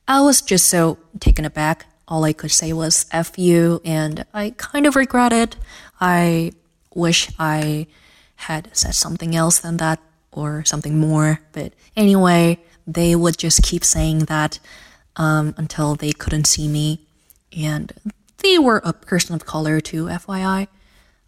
[0.06, 1.86] I was just so taken aback.
[2.06, 5.56] All I could say was F you, and I kind of regret it.
[6.02, 6.52] I
[6.94, 7.86] wish I
[8.36, 10.00] had said something else than that
[10.36, 11.40] or something more.
[11.52, 14.58] But anyway, they would just keep saying that
[15.16, 17.00] um, until they couldn't see me.
[17.56, 17.92] And
[18.38, 20.68] they were a person of color too, FYI.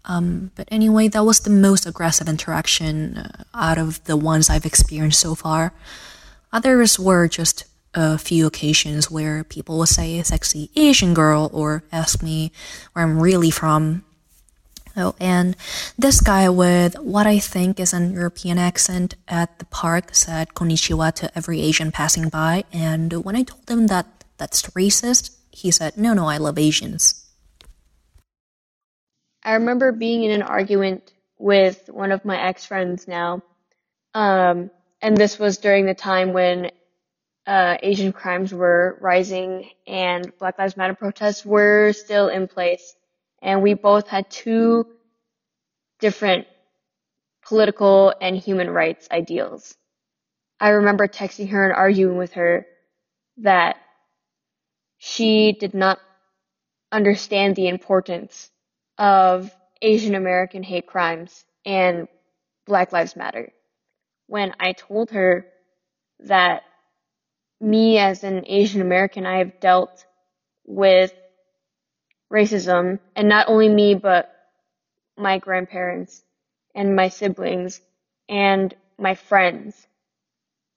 [0.05, 4.67] Um, but anyway, that was the most aggressive interaction uh, out of the ones I've
[4.67, 5.73] experienced so far.
[6.53, 7.65] Others were just
[7.95, 12.53] a few occasions where people would say sexy Asian girl or ask me
[12.93, 14.05] where I'm really from.
[14.97, 15.57] Oh, and
[15.99, 21.13] this guy with what I think is an European accent at the park said konnichiwa
[21.15, 22.65] to every Asian passing by.
[22.73, 27.27] And when I told him that that's racist, he said, No, no, I love Asians.
[29.43, 33.43] I remember being in an argument with one of my ex friends now.
[34.15, 34.71] Um,
[35.03, 36.71] and this was during the time when
[37.47, 42.95] uh, Asian crimes were rising and Black Lives Matter protests were still in place.
[43.47, 44.87] And we both had two
[46.01, 46.49] different
[47.47, 49.77] political and human rights ideals.
[50.59, 52.67] I remember texting her and arguing with her
[53.39, 53.77] that
[54.99, 56.01] she did not
[56.91, 58.51] understand the importance
[58.99, 62.09] of Asian American hate crimes and
[62.67, 63.53] Black Lives Matter.
[64.27, 65.47] When I told her
[66.19, 66.65] that
[67.61, 70.05] me as an Asian American, I have dealt
[70.65, 71.13] with
[72.33, 74.33] racism, and not only me, but
[75.17, 76.23] my grandparents
[76.75, 77.81] and my siblings
[78.29, 79.87] and my friends.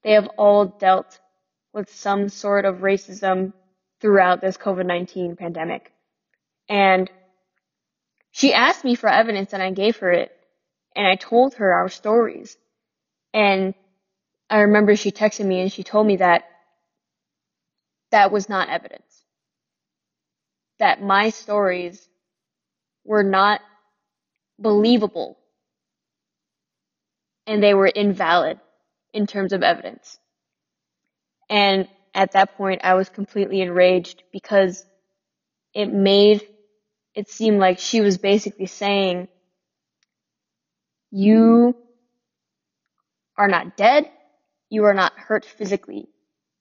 [0.03, 1.19] They have all dealt
[1.73, 3.53] with some sort of racism
[3.99, 5.91] throughout this COVID-19 pandemic.
[6.67, 7.09] And
[8.31, 10.31] she asked me for evidence and I gave her it.
[10.95, 12.57] And I told her our stories.
[13.33, 13.73] And
[14.49, 16.45] I remember she texted me and she told me that
[18.11, 19.08] that was not evidence.
[20.79, 22.07] That my stories
[23.05, 23.61] were not
[24.59, 25.37] believable
[27.47, 28.59] and they were invalid
[29.13, 30.19] in terms of evidence.
[31.49, 34.85] And at that point, I was completely enraged because
[35.73, 36.41] it made
[37.15, 39.27] it seem like she was basically saying,
[41.11, 41.75] you
[43.37, 44.09] are not dead.
[44.69, 46.07] You are not hurt physically.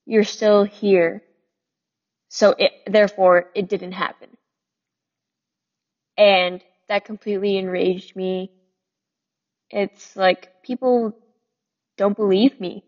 [0.05, 1.23] You're still here.
[2.29, 4.29] So it, therefore, it didn't happen.
[6.17, 8.51] And that completely enraged me.
[9.69, 11.17] It's like people
[11.97, 12.83] don't believe me.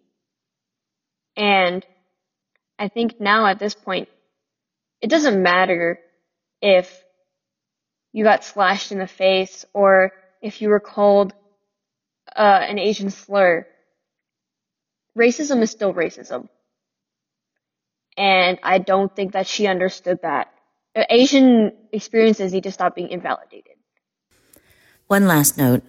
[1.35, 1.85] And
[2.77, 4.09] I think now at this point,
[5.01, 5.99] it doesn't matter
[6.61, 7.03] if
[8.13, 11.33] you got slashed in the face or if you were called
[12.35, 13.67] uh, an Asian slur.
[15.17, 16.49] Racism is still racism.
[18.17, 20.53] And I don't think that she understood that.
[21.09, 23.73] Asian experiences need to stop being invalidated.
[25.07, 25.83] One last note.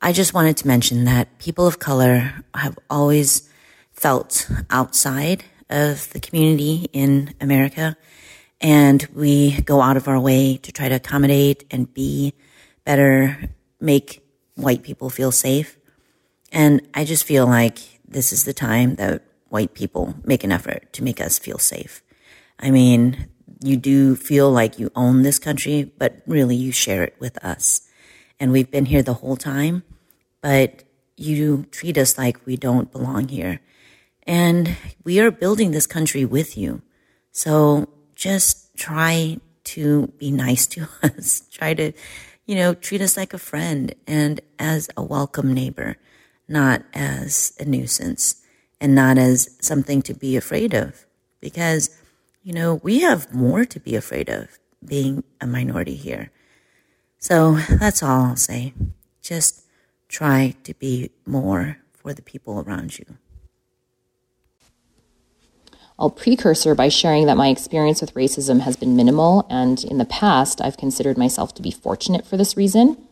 [0.00, 3.48] I just wanted to mention that people of color have always
[3.92, 7.96] felt outside of the community in America.
[8.60, 12.34] And we go out of our way to try to accommodate and be
[12.84, 13.50] better,
[13.80, 14.22] make
[14.54, 15.76] white people feel safe.
[16.52, 20.92] And I just feel like this is the time that white people make an effort
[20.92, 22.02] to make us feel safe.
[22.58, 23.28] I mean,
[23.60, 27.82] you do feel like you own this country, but really you share it with us.
[28.38, 29.82] And we've been here the whole time,
[30.40, 30.84] but
[31.16, 33.60] you treat us like we don't belong here.
[34.24, 36.82] And we are building this country with you.
[37.32, 41.42] So just try to be nice to us.
[41.50, 41.92] try to,
[42.46, 45.96] you know, treat us like a friend and as a welcome neighbor,
[46.46, 48.36] not as a nuisance
[48.80, 51.06] and not as something to be afraid of.
[51.40, 51.90] Because,
[52.42, 56.30] you know, we have more to be afraid of being a minority here.
[57.18, 58.74] So that's all I'll say.
[59.22, 59.64] Just
[60.08, 63.04] try to be more for the people around you.
[65.98, 70.04] I'll precursor by sharing that my experience with racism has been minimal, and in the
[70.04, 73.07] past, I've considered myself to be fortunate for this reason.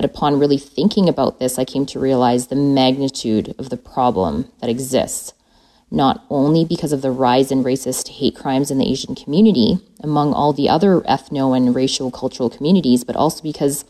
[0.00, 4.50] But upon really thinking about this, I came to realize the magnitude of the problem
[4.62, 5.34] that exists,
[5.90, 10.32] not only because of the rise in racist hate crimes in the Asian community among
[10.32, 13.84] all the other ethno and racial cultural communities, but also because,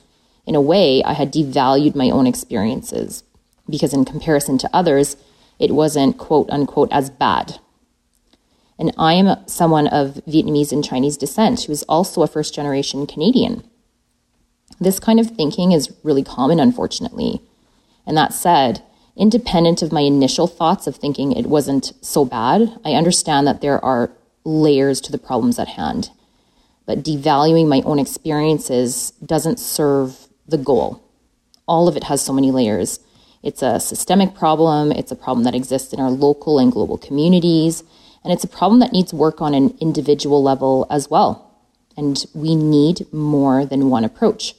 [0.46, 3.22] in a way, I had devalued my own experiences.
[3.68, 5.16] Because in comparison to others,
[5.60, 7.60] it wasn't quote unquote as bad
[8.80, 13.06] and I am someone of Vietnamese and Chinese descent who is also a first generation
[13.06, 13.62] Canadian.
[14.80, 17.42] This kind of thinking is really common, unfortunately.
[18.06, 18.82] And that said,
[19.16, 23.84] independent of my initial thoughts of thinking it wasn't so bad, I understand that there
[23.84, 24.10] are
[24.44, 26.10] layers to the problems at hand.
[26.86, 31.02] But devaluing my own experiences doesn't serve the goal.
[31.68, 33.00] All of it has so many layers.
[33.42, 37.84] It's a systemic problem, it's a problem that exists in our local and global communities,
[38.24, 41.54] and it's a problem that needs work on an individual level as well.
[41.96, 44.54] And we need more than one approach.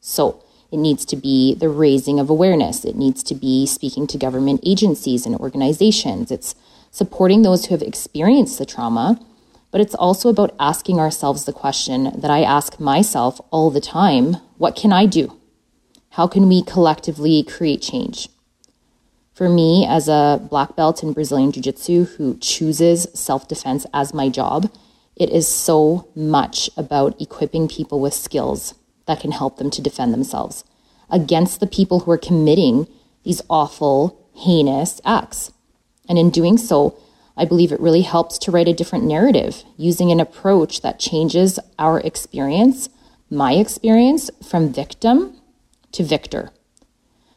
[0.00, 0.42] So
[0.72, 4.60] it needs to be the raising of awareness, it needs to be speaking to government
[4.64, 6.54] agencies and organizations, it's
[6.90, 9.20] supporting those who have experienced the trauma.
[9.70, 14.34] But it's also about asking ourselves the question that I ask myself all the time
[14.58, 15.36] what can I do?
[16.10, 18.28] How can we collectively create change?
[19.32, 24.12] For me, as a black belt in Brazilian Jiu Jitsu who chooses self defense as
[24.12, 24.70] my job,
[25.14, 28.74] it is so much about equipping people with skills
[29.10, 30.62] that can help them to defend themselves
[31.10, 32.86] against the people who are committing
[33.24, 35.50] these awful, heinous acts.
[36.08, 36.96] And in doing so,
[37.36, 41.58] I believe it really helps to write a different narrative using an approach that changes
[41.76, 42.88] our experience,
[43.28, 45.34] my experience, from victim
[45.90, 46.52] to victor.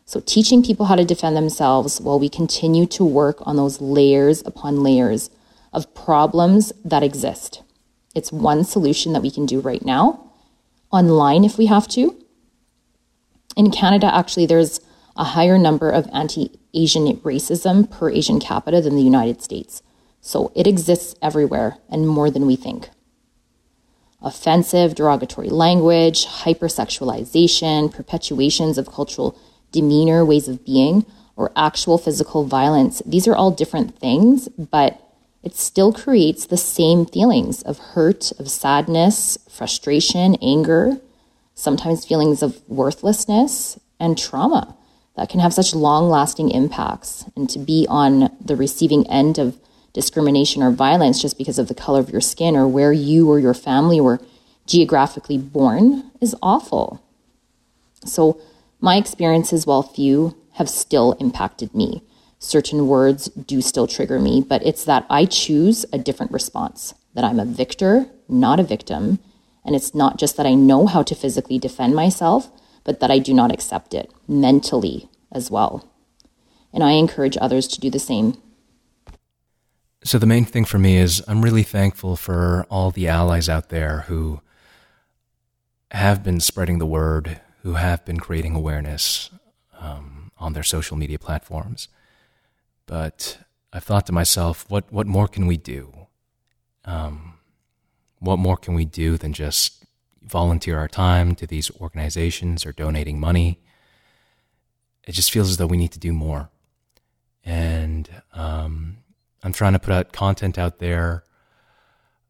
[0.05, 4.43] So, teaching people how to defend themselves while we continue to work on those layers
[4.45, 5.31] upon layers
[5.71, 7.63] of problems that exist.
[8.13, 10.32] It's one solution that we can do right now,
[10.93, 12.17] online if we have to.
[13.57, 14.79] In Canada, actually, there's
[15.15, 19.83] a higher number of anti Asian racism per Asian capita than the United States.
[20.21, 22.89] So it exists everywhere and more than we think.
[24.21, 29.37] Offensive, derogatory language, hypersexualization, perpetuations of cultural
[29.71, 33.01] demeanor, ways of being, or actual physical violence.
[33.05, 35.12] These are all different things, but
[35.43, 40.97] it still creates the same feelings of hurt, of sadness, frustration, anger,
[41.53, 44.75] sometimes feelings of worthlessness and trauma
[45.15, 47.25] that can have such long lasting impacts.
[47.35, 49.59] And to be on the receiving end of
[49.91, 53.37] discrimination or violence just because of the color of your skin or where you or
[53.37, 54.19] your family were
[54.65, 57.03] geographically born is awful.
[58.05, 58.39] So,
[58.79, 62.01] my experiences, while few, have still impacted me.
[62.43, 67.23] Certain words do still trigger me, but it's that I choose a different response, that
[67.23, 69.19] I'm a victor, not a victim.
[69.63, 72.51] And it's not just that I know how to physically defend myself,
[72.83, 75.89] but that I do not accept it mentally as well.
[76.73, 78.35] And I encourage others to do the same.
[80.03, 83.69] So, the main thing for me is I'm really thankful for all the allies out
[83.69, 84.41] there who
[85.91, 89.29] have been spreading the word, who have been creating awareness
[89.79, 91.87] um, on their social media platforms.
[92.93, 93.39] But
[93.73, 96.05] I've thought to myself, what, what more can we do?
[96.85, 97.39] Um,
[98.19, 99.83] what more can we do than just
[100.21, 103.59] volunteer our time to these organizations or donating money?
[105.07, 106.51] It just feels as though we need to do more.
[107.43, 108.97] And um,
[109.41, 111.23] I'm trying to put out content out there,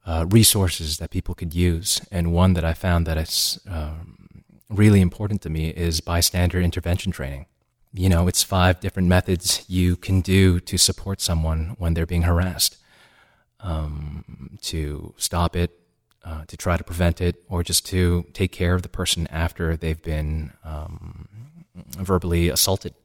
[0.05, 1.99] uh, resources that people could use.
[2.09, 7.11] And one that I found that is um, really important to me is bystander intervention
[7.11, 7.47] training.
[7.93, 12.23] You know, it's five different methods you can do to support someone when they're being
[12.23, 12.77] harassed,
[13.59, 15.79] um, to stop it,
[16.25, 19.77] uh, to try to prevent it, or just to take care of the person after
[19.77, 21.27] they've been um,
[21.75, 22.95] verbally assaulted.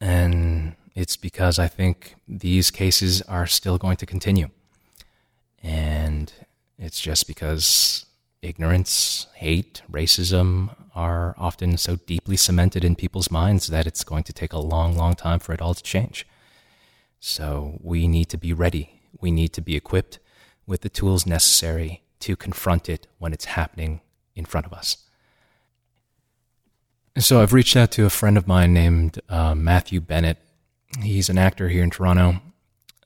[0.00, 4.48] And it's because I think these cases are still going to continue.
[5.62, 6.32] And
[6.78, 8.06] it's just because
[8.42, 14.32] ignorance, hate, racism are often so deeply cemented in people's minds that it's going to
[14.32, 16.26] take a long, long time for it all to change.
[17.20, 19.00] So we need to be ready.
[19.20, 20.18] We need to be equipped
[20.66, 24.00] with the tools necessary to confront it when it's happening
[24.34, 24.98] in front of us.
[27.16, 30.38] So I've reached out to a friend of mine named uh, Matthew Bennett.
[31.02, 32.40] He's an actor here in Toronto,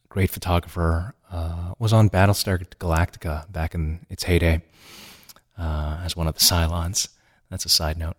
[0.09, 1.15] great photographer.
[1.31, 4.61] Uh, was on Battlestar Galactica back in its heyday
[5.59, 7.09] uh, as one of the Cylons.
[7.51, 8.17] That's a side note.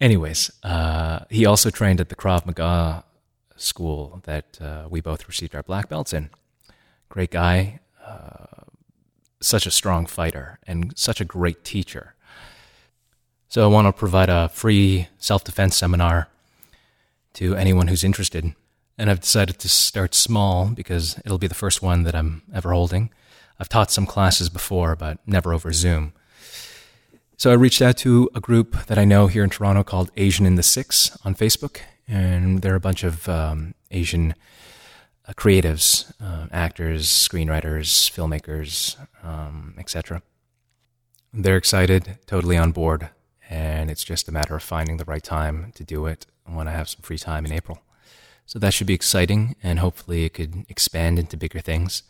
[0.00, 3.04] Anyways, uh, he also trained at the Krav Maga
[3.56, 6.30] school that uh, we both received our black belts in.
[7.08, 8.64] Great guy, uh,
[9.40, 12.14] such a strong fighter, and such a great teacher.
[13.48, 16.28] So I want to provide a free self defense seminar
[17.34, 18.54] to anyone who's interested.
[18.98, 22.72] And I've decided to start small because it'll be the first one that I'm ever
[22.72, 23.10] holding.
[23.58, 26.12] I've taught some classes before, but never over Zoom.
[27.38, 30.46] So I reached out to a group that I know here in Toronto called Asian
[30.46, 34.34] in the Six on Facebook, and they're a bunch of um, Asian
[35.28, 40.22] uh, creatives, uh, actors, screenwriters, filmmakers, um, etc.
[41.30, 43.10] They're excited, totally on board,
[43.50, 46.72] and it's just a matter of finding the right time to do it when I
[46.72, 47.80] have some free time in April.
[48.46, 52.02] So that should be exciting, and hopefully it could expand into bigger things.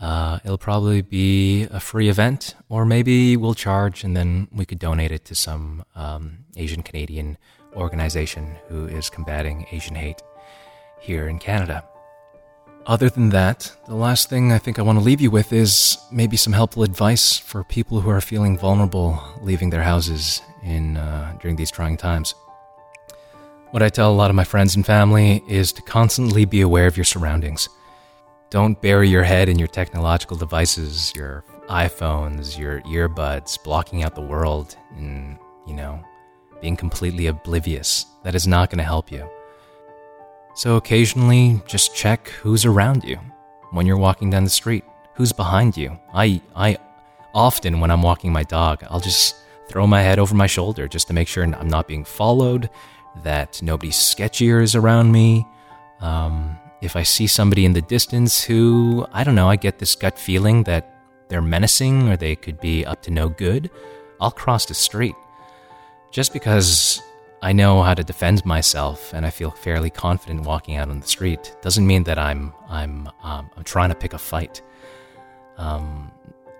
[0.00, 4.78] Uh, it'll probably be a free event, or maybe we'll charge and then we could
[4.78, 7.36] donate it to some um, Asian Canadian
[7.74, 10.22] organization who is combating Asian hate
[11.00, 11.84] here in Canada.
[12.86, 15.98] Other than that, the last thing I think I want to leave you with is
[16.10, 21.36] maybe some helpful advice for people who are feeling vulnerable leaving their houses in uh,
[21.40, 22.34] during these trying times.
[23.70, 26.86] What I tell a lot of my friends and family is to constantly be aware
[26.86, 27.68] of your surroundings.
[28.50, 34.20] Don't bury your head in your technological devices, your iPhones, your earbuds, blocking out the
[34.20, 35.38] world and,
[35.68, 36.02] you know,
[36.60, 38.06] being completely oblivious.
[38.24, 39.30] That is not going to help you.
[40.56, 43.20] So occasionally, just check who's around you
[43.70, 44.82] when you're walking down the street.
[45.14, 45.96] Who's behind you?
[46.12, 46.76] I, I
[47.32, 49.36] often, when I'm walking my dog, I'll just
[49.68, 52.68] throw my head over my shoulder just to make sure I'm not being followed,
[53.22, 55.46] that nobody sketchier is around me.
[56.00, 59.94] Um, if I see somebody in the distance who, I don't know, I get this
[59.94, 60.94] gut feeling that
[61.28, 63.70] they're menacing or they could be up to no good,
[64.20, 65.14] I'll cross the street.
[66.10, 67.00] Just because
[67.42, 71.06] I know how to defend myself and I feel fairly confident walking out on the
[71.06, 74.62] street doesn't mean that I'm I'm um, I'm trying to pick a fight.
[75.56, 76.10] Um,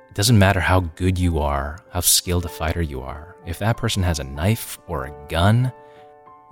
[0.08, 3.36] it doesn't matter how good you are, how skilled a fighter you are.
[3.46, 5.72] If that person has a knife or a gun,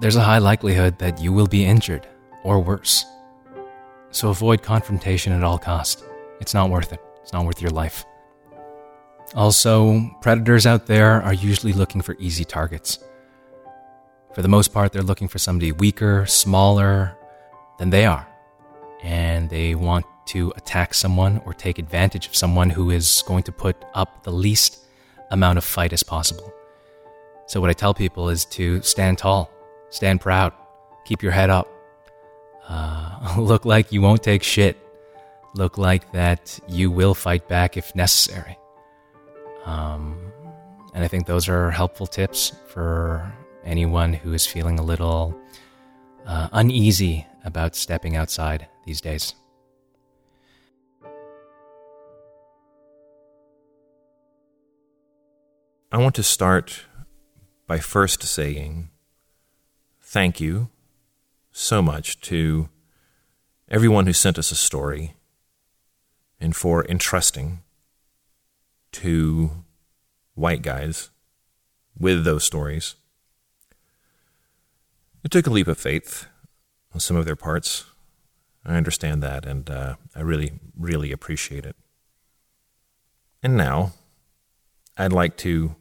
[0.01, 2.07] there's a high likelihood that you will be injured
[2.45, 3.05] or worse.
[4.11, 6.05] So avoid confrontation at all cost.
[6.41, 7.01] It's not worth it.
[7.23, 8.05] It's not worth your life.
[9.35, 12.99] Also, predators out there are usually looking for easy targets.
[14.33, 17.17] For the most part, they're looking for somebody weaker, smaller
[17.79, 18.27] than they are.
[19.03, 23.53] And they want to attack someone or take advantage of someone who is going to
[23.53, 24.79] put up the least
[25.31, 26.53] amount of fight as possible.
[27.47, 29.51] So, what I tell people is to stand tall,
[29.91, 30.53] stand proud,
[31.05, 31.69] keep your head up,
[32.69, 34.77] uh, look like you won't take shit.
[35.55, 38.57] Look like that you will fight back if necessary.
[39.65, 40.33] Um,
[40.95, 43.33] and I think those are helpful tips for
[43.65, 45.37] anyone who is feeling a little
[46.27, 49.35] uh, uneasy about stepping outside these days.
[55.91, 56.85] I want to start
[57.67, 58.91] by first saying
[60.03, 60.69] thank you
[61.59, 62.69] so much to
[63.69, 65.15] everyone who sent us a story
[66.41, 67.63] and for entrusting
[68.93, 69.51] to
[70.35, 71.11] white guys
[71.99, 72.95] with those stories.
[75.25, 76.27] It took a leap of faith
[76.95, 77.87] on some of their parts.
[78.65, 81.75] I understand that, and uh, I really, really appreciate it.
[83.43, 83.95] And now,
[84.97, 85.75] I'd like to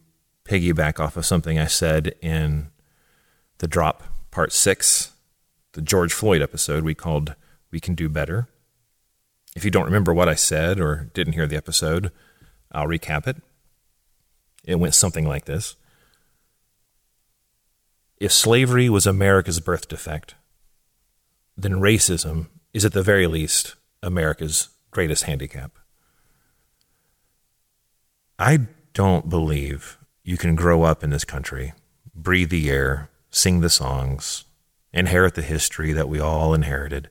[0.43, 2.71] piggyback off of something I said in
[3.59, 5.11] the drop part six
[5.77, 7.35] the George Floyd episode we called
[7.69, 8.47] We Can Do Better.
[9.55, 12.11] If you don't remember what I said or didn't hear the episode,
[12.71, 13.37] I'll recap it.
[14.63, 15.75] It went something like this
[18.19, 20.33] If slavery was America's birth defect,
[21.55, 25.77] then racism is at the very least America's greatest handicap.
[28.39, 28.61] I
[28.95, 31.75] don't believe you can grow up in this country,
[32.15, 34.43] breathe the air, sing the songs,
[34.93, 37.09] inherit the history that we all inherited,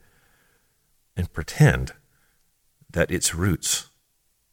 [1.17, 1.93] and pretend
[2.91, 3.91] that its roots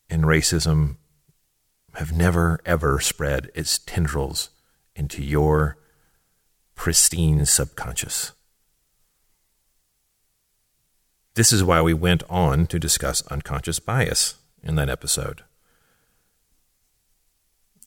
[0.10, 0.98] in racism
[1.96, 4.50] have never, ever spread its tendrils
[4.96, 5.78] into your
[6.76, 8.34] pristine subconscious.
[11.36, 15.44] This is why we went on to discuss unconscious bias in that episode.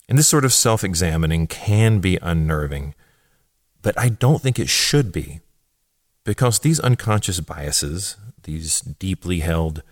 [0.08, 2.94] And this sort of self examining can be unnerving,
[3.86, 5.38] but I don't think it should be.
[6.24, 9.84] Because these unconscious biases, these deeply held,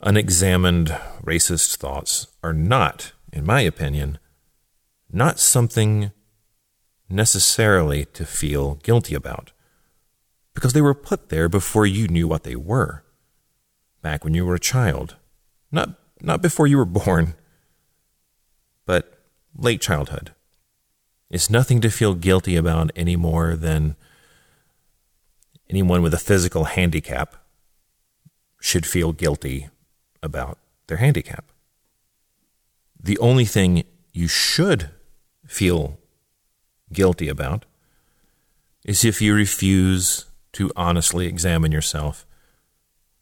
[0.00, 0.88] unexamined
[1.22, 4.18] racist thoughts, are not, in my opinion,
[5.08, 6.10] not something
[7.08, 9.52] necessarily to feel guilty about.
[10.52, 13.04] Because they were put there before you knew what they were,
[14.02, 15.14] back when you were a child.
[15.70, 17.36] Not, not before you were born,
[18.84, 19.16] but
[19.56, 20.34] late childhood.
[21.30, 23.94] It's nothing to feel guilty about any more than
[25.68, 27.36] anyone with a physical handicap
[28.60, 29.68] should feel guilty
[30.22, 30.58] about
[30.88, 31.44] their handicap.
[33.00, 34.90] The only thing you should
[35.46, 35.98] feel
[36.92, 37.64] guilty about
[38.84, 42.26] is if you refuse to honestly examine yourself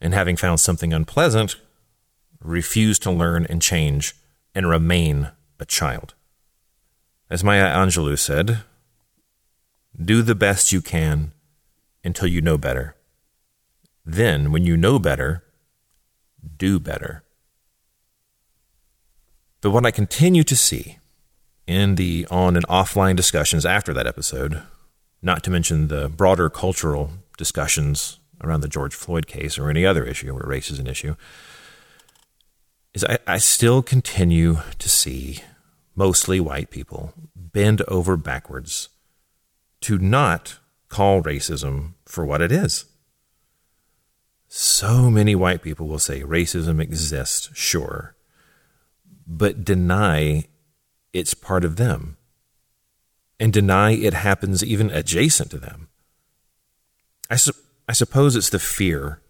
[0.00, 1.56] and having found something unpleasant,
[2.42, 4.14] refuse to learn and change
[4.54, 5.30] and remain
[5.60, 6.14] a child.
[7.30, 8.62] As Maya Angelou said,
[10.00, 11.32] do the best you can
[12.02, 12.94] until you know better.
[14.04, 15.44] Then, when you know better,
[16.56, 17.22] do better.
[19.60, 20.98] But what I continue to see
[21.66, 24.62] in the on and offline discussions after that episode,
[25.20, 30.04] not to mention the broader cultural discussions around the George Floyd case or any other
[30.04, 31.16] issue where race is an issue,
[32.94, 35.40] is I, I still continue to see
[35.98, 38.88] mostly white people bend over backwards
[39.80, 42.84] to not call racism for what it is.
[44.46, 48.14] So many white people will say racism exists, sure,
[49.26, 50.44] but deny
[51.12, 52.16] it's part of them
[53.40, 55.88] and deny it happens even adjacent to them.
[57.28, 57.52] I, su-
[57.88, 59.20] I suppose it's the fear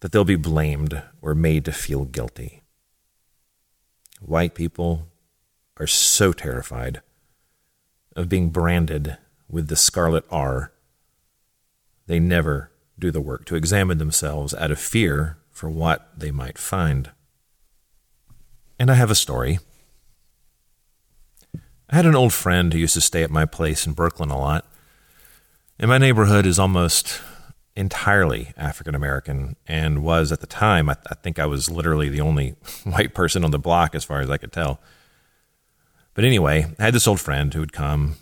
[0.00, 2.63] that they'll be blamed or made to feel guilty.
[4.26, 5.08] White people
[5.76, 7.02] are so terrified
[8.16, 9.18] of being branded
[9.50, 10.72] with the scarlet R,
[12.06, 16.58] they never do the work to examine themselves out of fear for what they might
[16.58, 17.10] find.
[18.78, 19.58] And I have a story.
[21.90, 24.38] I had an old friend who used to stay at my place in Brooklyn a
[24.38, 24.66] lot.
[25.78, 27.20] And my neighborhood is almost
[27.76, 32.20] entirely African American and was at the time, I, I, think I was literally the
[32.20, 32.54] only
[32.84, 34.80] white person on the block as far as I could tell.
[36.14, 38.16] But anyway, I had this old friend who would come,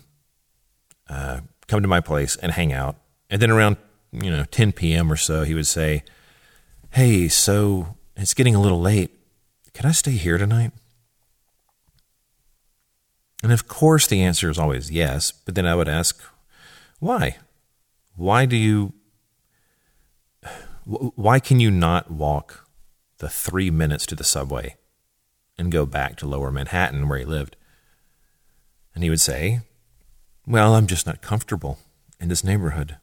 [1.07, 2.95] uh, come to my place and hang out.
[3.29, 3.77] And then around,
[4.11, 5.11] you know, 10 p.m.
[5.11, 6.03] or so, he would say,
[6.91, 9.11] Hey, so it's getting a little late.
[9.73, 10.71] Can I stay here tonight?
[13.41, 15.31] And of course, the answer is always yes.
[15.31, 16.21] But then I would ask,
[16.99, 17.37] why?
[18.15, 18.93] Why do you
[20.85, 22.67] why can you not walk
[23.19, 24.75] the three minutes to the subway
[25.57, 27.55] and go back to lower Manhattan where he lived?
[28.93, 29.61] And he would say,
[30.45, 31.79] Well, I'm just not comfortable
[32.19, 32.97] in this neighborhood.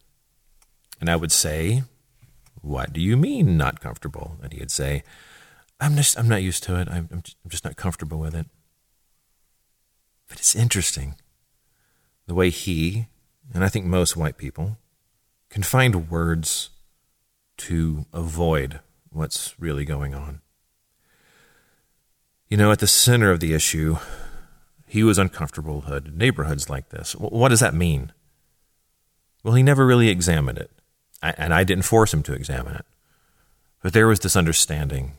[0.99, 1.83] And I would say,
[2.61, 4.37] What do you mean not comfortable?
[4.41, 5.03] And he'd say,
[5.79, 6.87] I'm just I'm not used to it.
[6.89, 8.45] I'm, I'm just not comfortable with it.
[10.27, 11.15] But it's interesting
[12.27, 13.07] the way he,
[13.53, 14.77] and I think most white people,
[15.49, 16.69] can find words
[17.67, 18.79] to avoid
[19.11, 20.41] what's really going on.
[22.47, 23.97] You know, at the center of the issue,
[24.87, 27.13] he was uncomfortable with neighborhoods like this.
[27.15, 28.11] What does that mean?
[29.43, 30.71] Well, he never really examined it,
[31.21, 32.85] and I didn't force him to examine it.
[33.81, 35.13] But there was this understanding,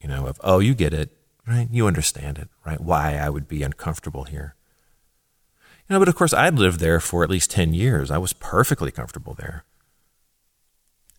[0.00, 1.10] you know, of, oh, you get it,
[1.46, 1.68] right?
[1.70, 2.80] You understand it, right?
[2.80, 4.54] Why I would be uncomfortable here.
[5.88, 8.10] You know, but of course, I'd lived there for at least 10 years.
[8.10, 9.64] I was perfectly comfortable there.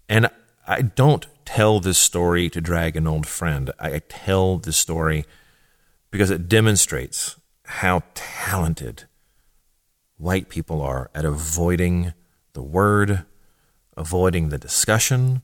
[0.08, 0.30] And
[0.68, 3.72] I don't tell this story to drag an old friend.
[3.80, 5.26] I tell this story
[6.12, 9.06] because it demonstrates how talented
[10.18, 12.14] white people are at avoiding
[12.54, 13.26] the word,
[13.98, 15.42] avoiding the discussion,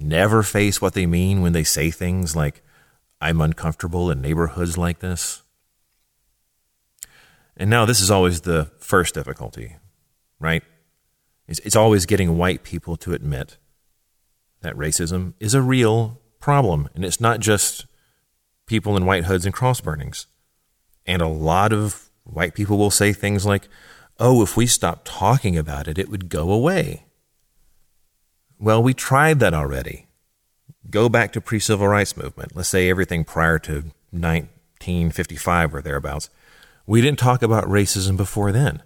[0.00, 2.62] never face what they mean when they say things like,
[3.20, 5.42] I'm uncomfortable in neighborhoods like this.
[7.56, 9.76] And now this is always the first difficulty,
[10.38, 10.62] right?
[11.48, 13.56] It's, it's always getting white people to admit
[14.60, 16.88] that racism is a real problem.
[16.94, 17.86] And it's not just
[18.66, 20.26] people in white hoods and cross burnings.
[21.06, 23.68] And a lot of white people will say things like,
[24.18, 27.04] oh, if we stopped talking about it, it would go away.
[28.58, 30.08] Well, we tried that already.
[30.90, 32.56] Go back to pre civil rights movement.
[32.56, 36.30] Let's say everything prior to 1955 or thereabouts.
[36.86, 38.82] We didn't talk about racism before then.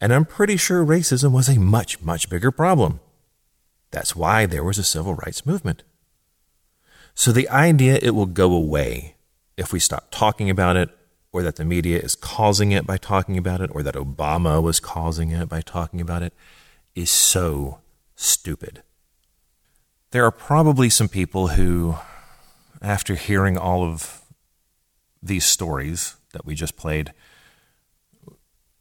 [0.00, 3.00] And I'm pretty sure racism was a much, much bigger problem.
[3.90, 5.82] That's why there was a civil rights movement.
[7.14, 9.16] So the idea it will go away
[9.56, 10.88] if we stop talking about it,
[11.32, 14.80] or that the media is causing it by talking about it, or that Obama was
[14.80, 16.32] causing it by talking about it,
[16.94, 17.80] is so
[18.16, 18.82] stupid.
[20.12, 21.96] There are probably some people who,
[22.82, 24.22] after hearing all of
[25.22, 27.12] these stories that we just played,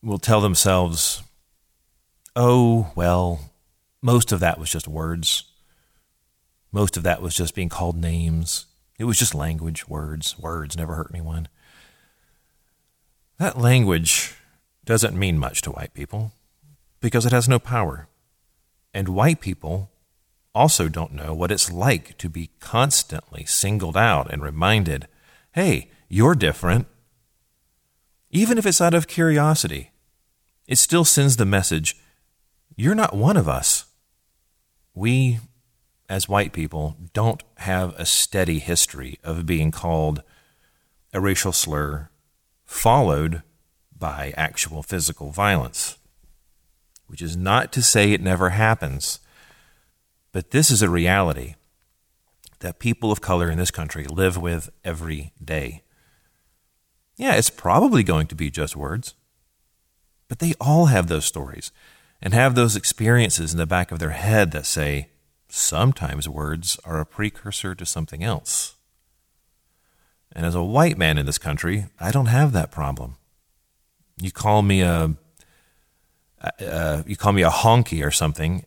[0.01, 1.21] will tell themselves,
[2.35, 3.48] oh, well,
[4.01, 5.43] most of that was just words.
[6.71, 8.65] Most of that was just being called names.
[8.97, 10.37] It was just language, words.
[10.37, 11.47] Words never hurt anyone.
[13.37, 14.35] That language
[14.85, 16.33] doesn't mean much to white people
[16.99, 18.07] because it has no power.
[18.93, 19.89] And white people
[20.53, 25.07] also don't know what it's like to be constantly singled out and reminded,
[25.53, 26.87] hey, you're different.
[28.31, 29.91] Even if it's out of curiosity,
[30.67, 31.95] it still sends the message,
[32.75, 33.85] you're not one of us.
[34.99, 35.39] We,
[36.09, 40.23] as white people, don't have a steady history of being called
[41.13, 42.09] a racial slur,
[42.65, 43.41] followed
[43.97, 45.97] by actual physical violence.
[47.07, 49.21] Which is not to say it never happens,
[50.33, 51.55] but this is a reality
[52.59, 55.83] that people of color in this country live with every day.
[57.15, 59.13] Yeah, it's probably going to be just words,
[60.27, 61.71] but they all have those stories
[62.21, 65.09] and have those experiences in the back of their head that say
[65.47, 68.75] sometimes words are a precursor to something else.
[70.31, 73.15] And as a white man in this country, I don't have that problem.
[74.21, 75.15] You call me a
[76.41, 78.65] uh, you call me a honky or something,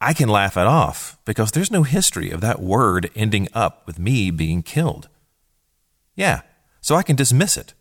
[0.00, 3.98] I can laugh it off because there's no history of that word ending up with
[3.98, 5.08] me being killed.
[6.14, 6.42] Yeah,
[6.80, 7.74] so I can dismiss it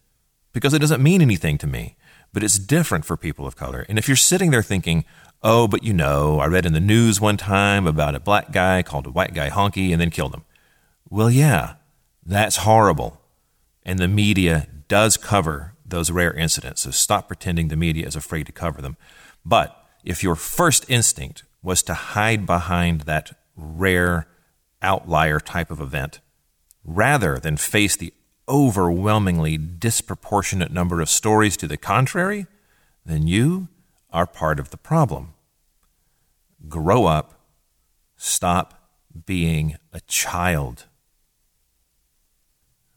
[0.51, 1.95] because it doesn't mean anything to me,
[2.33, 3.85] but it's different for people of color.
[3.87, 5.05] And if you're sitting there thinking,
[5.41, 8.81] oh, but you know, I read in the news one time about a black guy
[8.81, 10.43] called a white guy honky and then killed him.
[11.09, 11.75] Well, yeah,
[12.25, 13.21] that's horrible.
[13.83, 16.81] And the media does cover those rare incidents.
[16.81, 18.97] So stop pretending the media is afraid to cover them.
[19.45, 24.27] But if your first instinct was to hide behind that rare
[24.81, 26.19] outlier type of event,
[26.83, 28.13] rather than face the
[28.47, 32.45] overwhelmingly disproportionate number of stories to the contrary,
[33.05, 33.67] then you
[34.11, 35.33] are part of the problem.
[36.67, 37.33] Grow up.
[38.15, 38.89] Stop
[39.25, 40.85] being a child.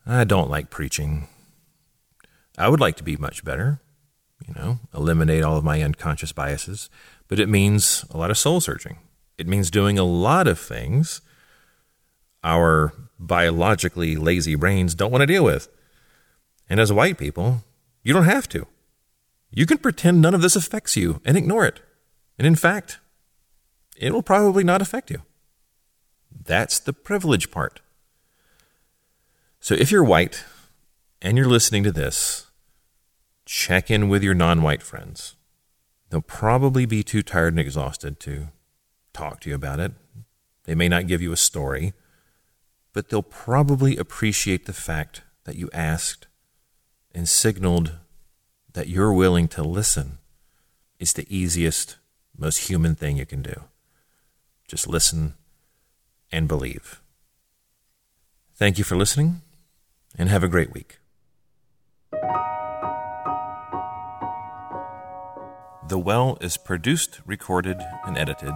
[0.06, 1.28] I don't like preaching.
[2.56, 3.80] I would like to be much better,
[4.46, 6.88] you know, eliminate all of my unconscious biases,
[7.28, 8.98] but it means a lot of soul searching.
[9.36, 11.20] It means doing a lot of things
[12.46, 15.68] our biologically lazy brains don't want to deal with.
[16.70, 17.64] And as white people,
[18.02, 18.66] you don't have to.
[19.50, 21.80] You can pretend none of this affects you and ignore it.
[22.38, 23.00] And in fact,
[23.96, 25.22] it will probably not affect you.
[26.30, 27.80] That's the privilege part.
[29.58, 30.44] So if you're white
[31.20, 32.46] and you're listening to this,
[33.44, 35.34] check in with your non white friends.
[36.10, 38.48] They'll probably be too tired and exhausted to
[39.12, 39.92] talk to you about it.
[40.64, 41.94] They may not give you a story,
[42.96, 46.28] but they'll probably appreciate the fact that you asked
[47.14, 47.92] and signaled
[48.72, 50.16] that you're willing to listen.
[50.98, 51.98] It's the easiest,
[52.38, 53.64] most human thing you can do.
[54.66, 55.34] Just listen
[56.32, 57.02] and believe.
[58.54, 59.42] Thank you for listening
[60.16, 60.98] and have a great week.
[65.86, 67.76] The Well is produced, recorded,
[68.06, 68.54] and edited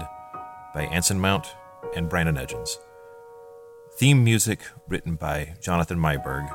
[0.73, 1.55] by Anson Mount
[1.95, 2.79] and Branan Edgens.
[4.01, 6.51] Theme music written by Jonathan Myberg.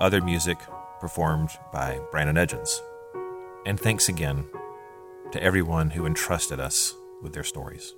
[0.00, 0.58] Other music
[0.98, 2.82] performed by Branan Edgens.
[3.64, 4.44] And thanks again
[5.30, 6.92] to everyone who entrusted us
[7.22, 7.94] with their stories.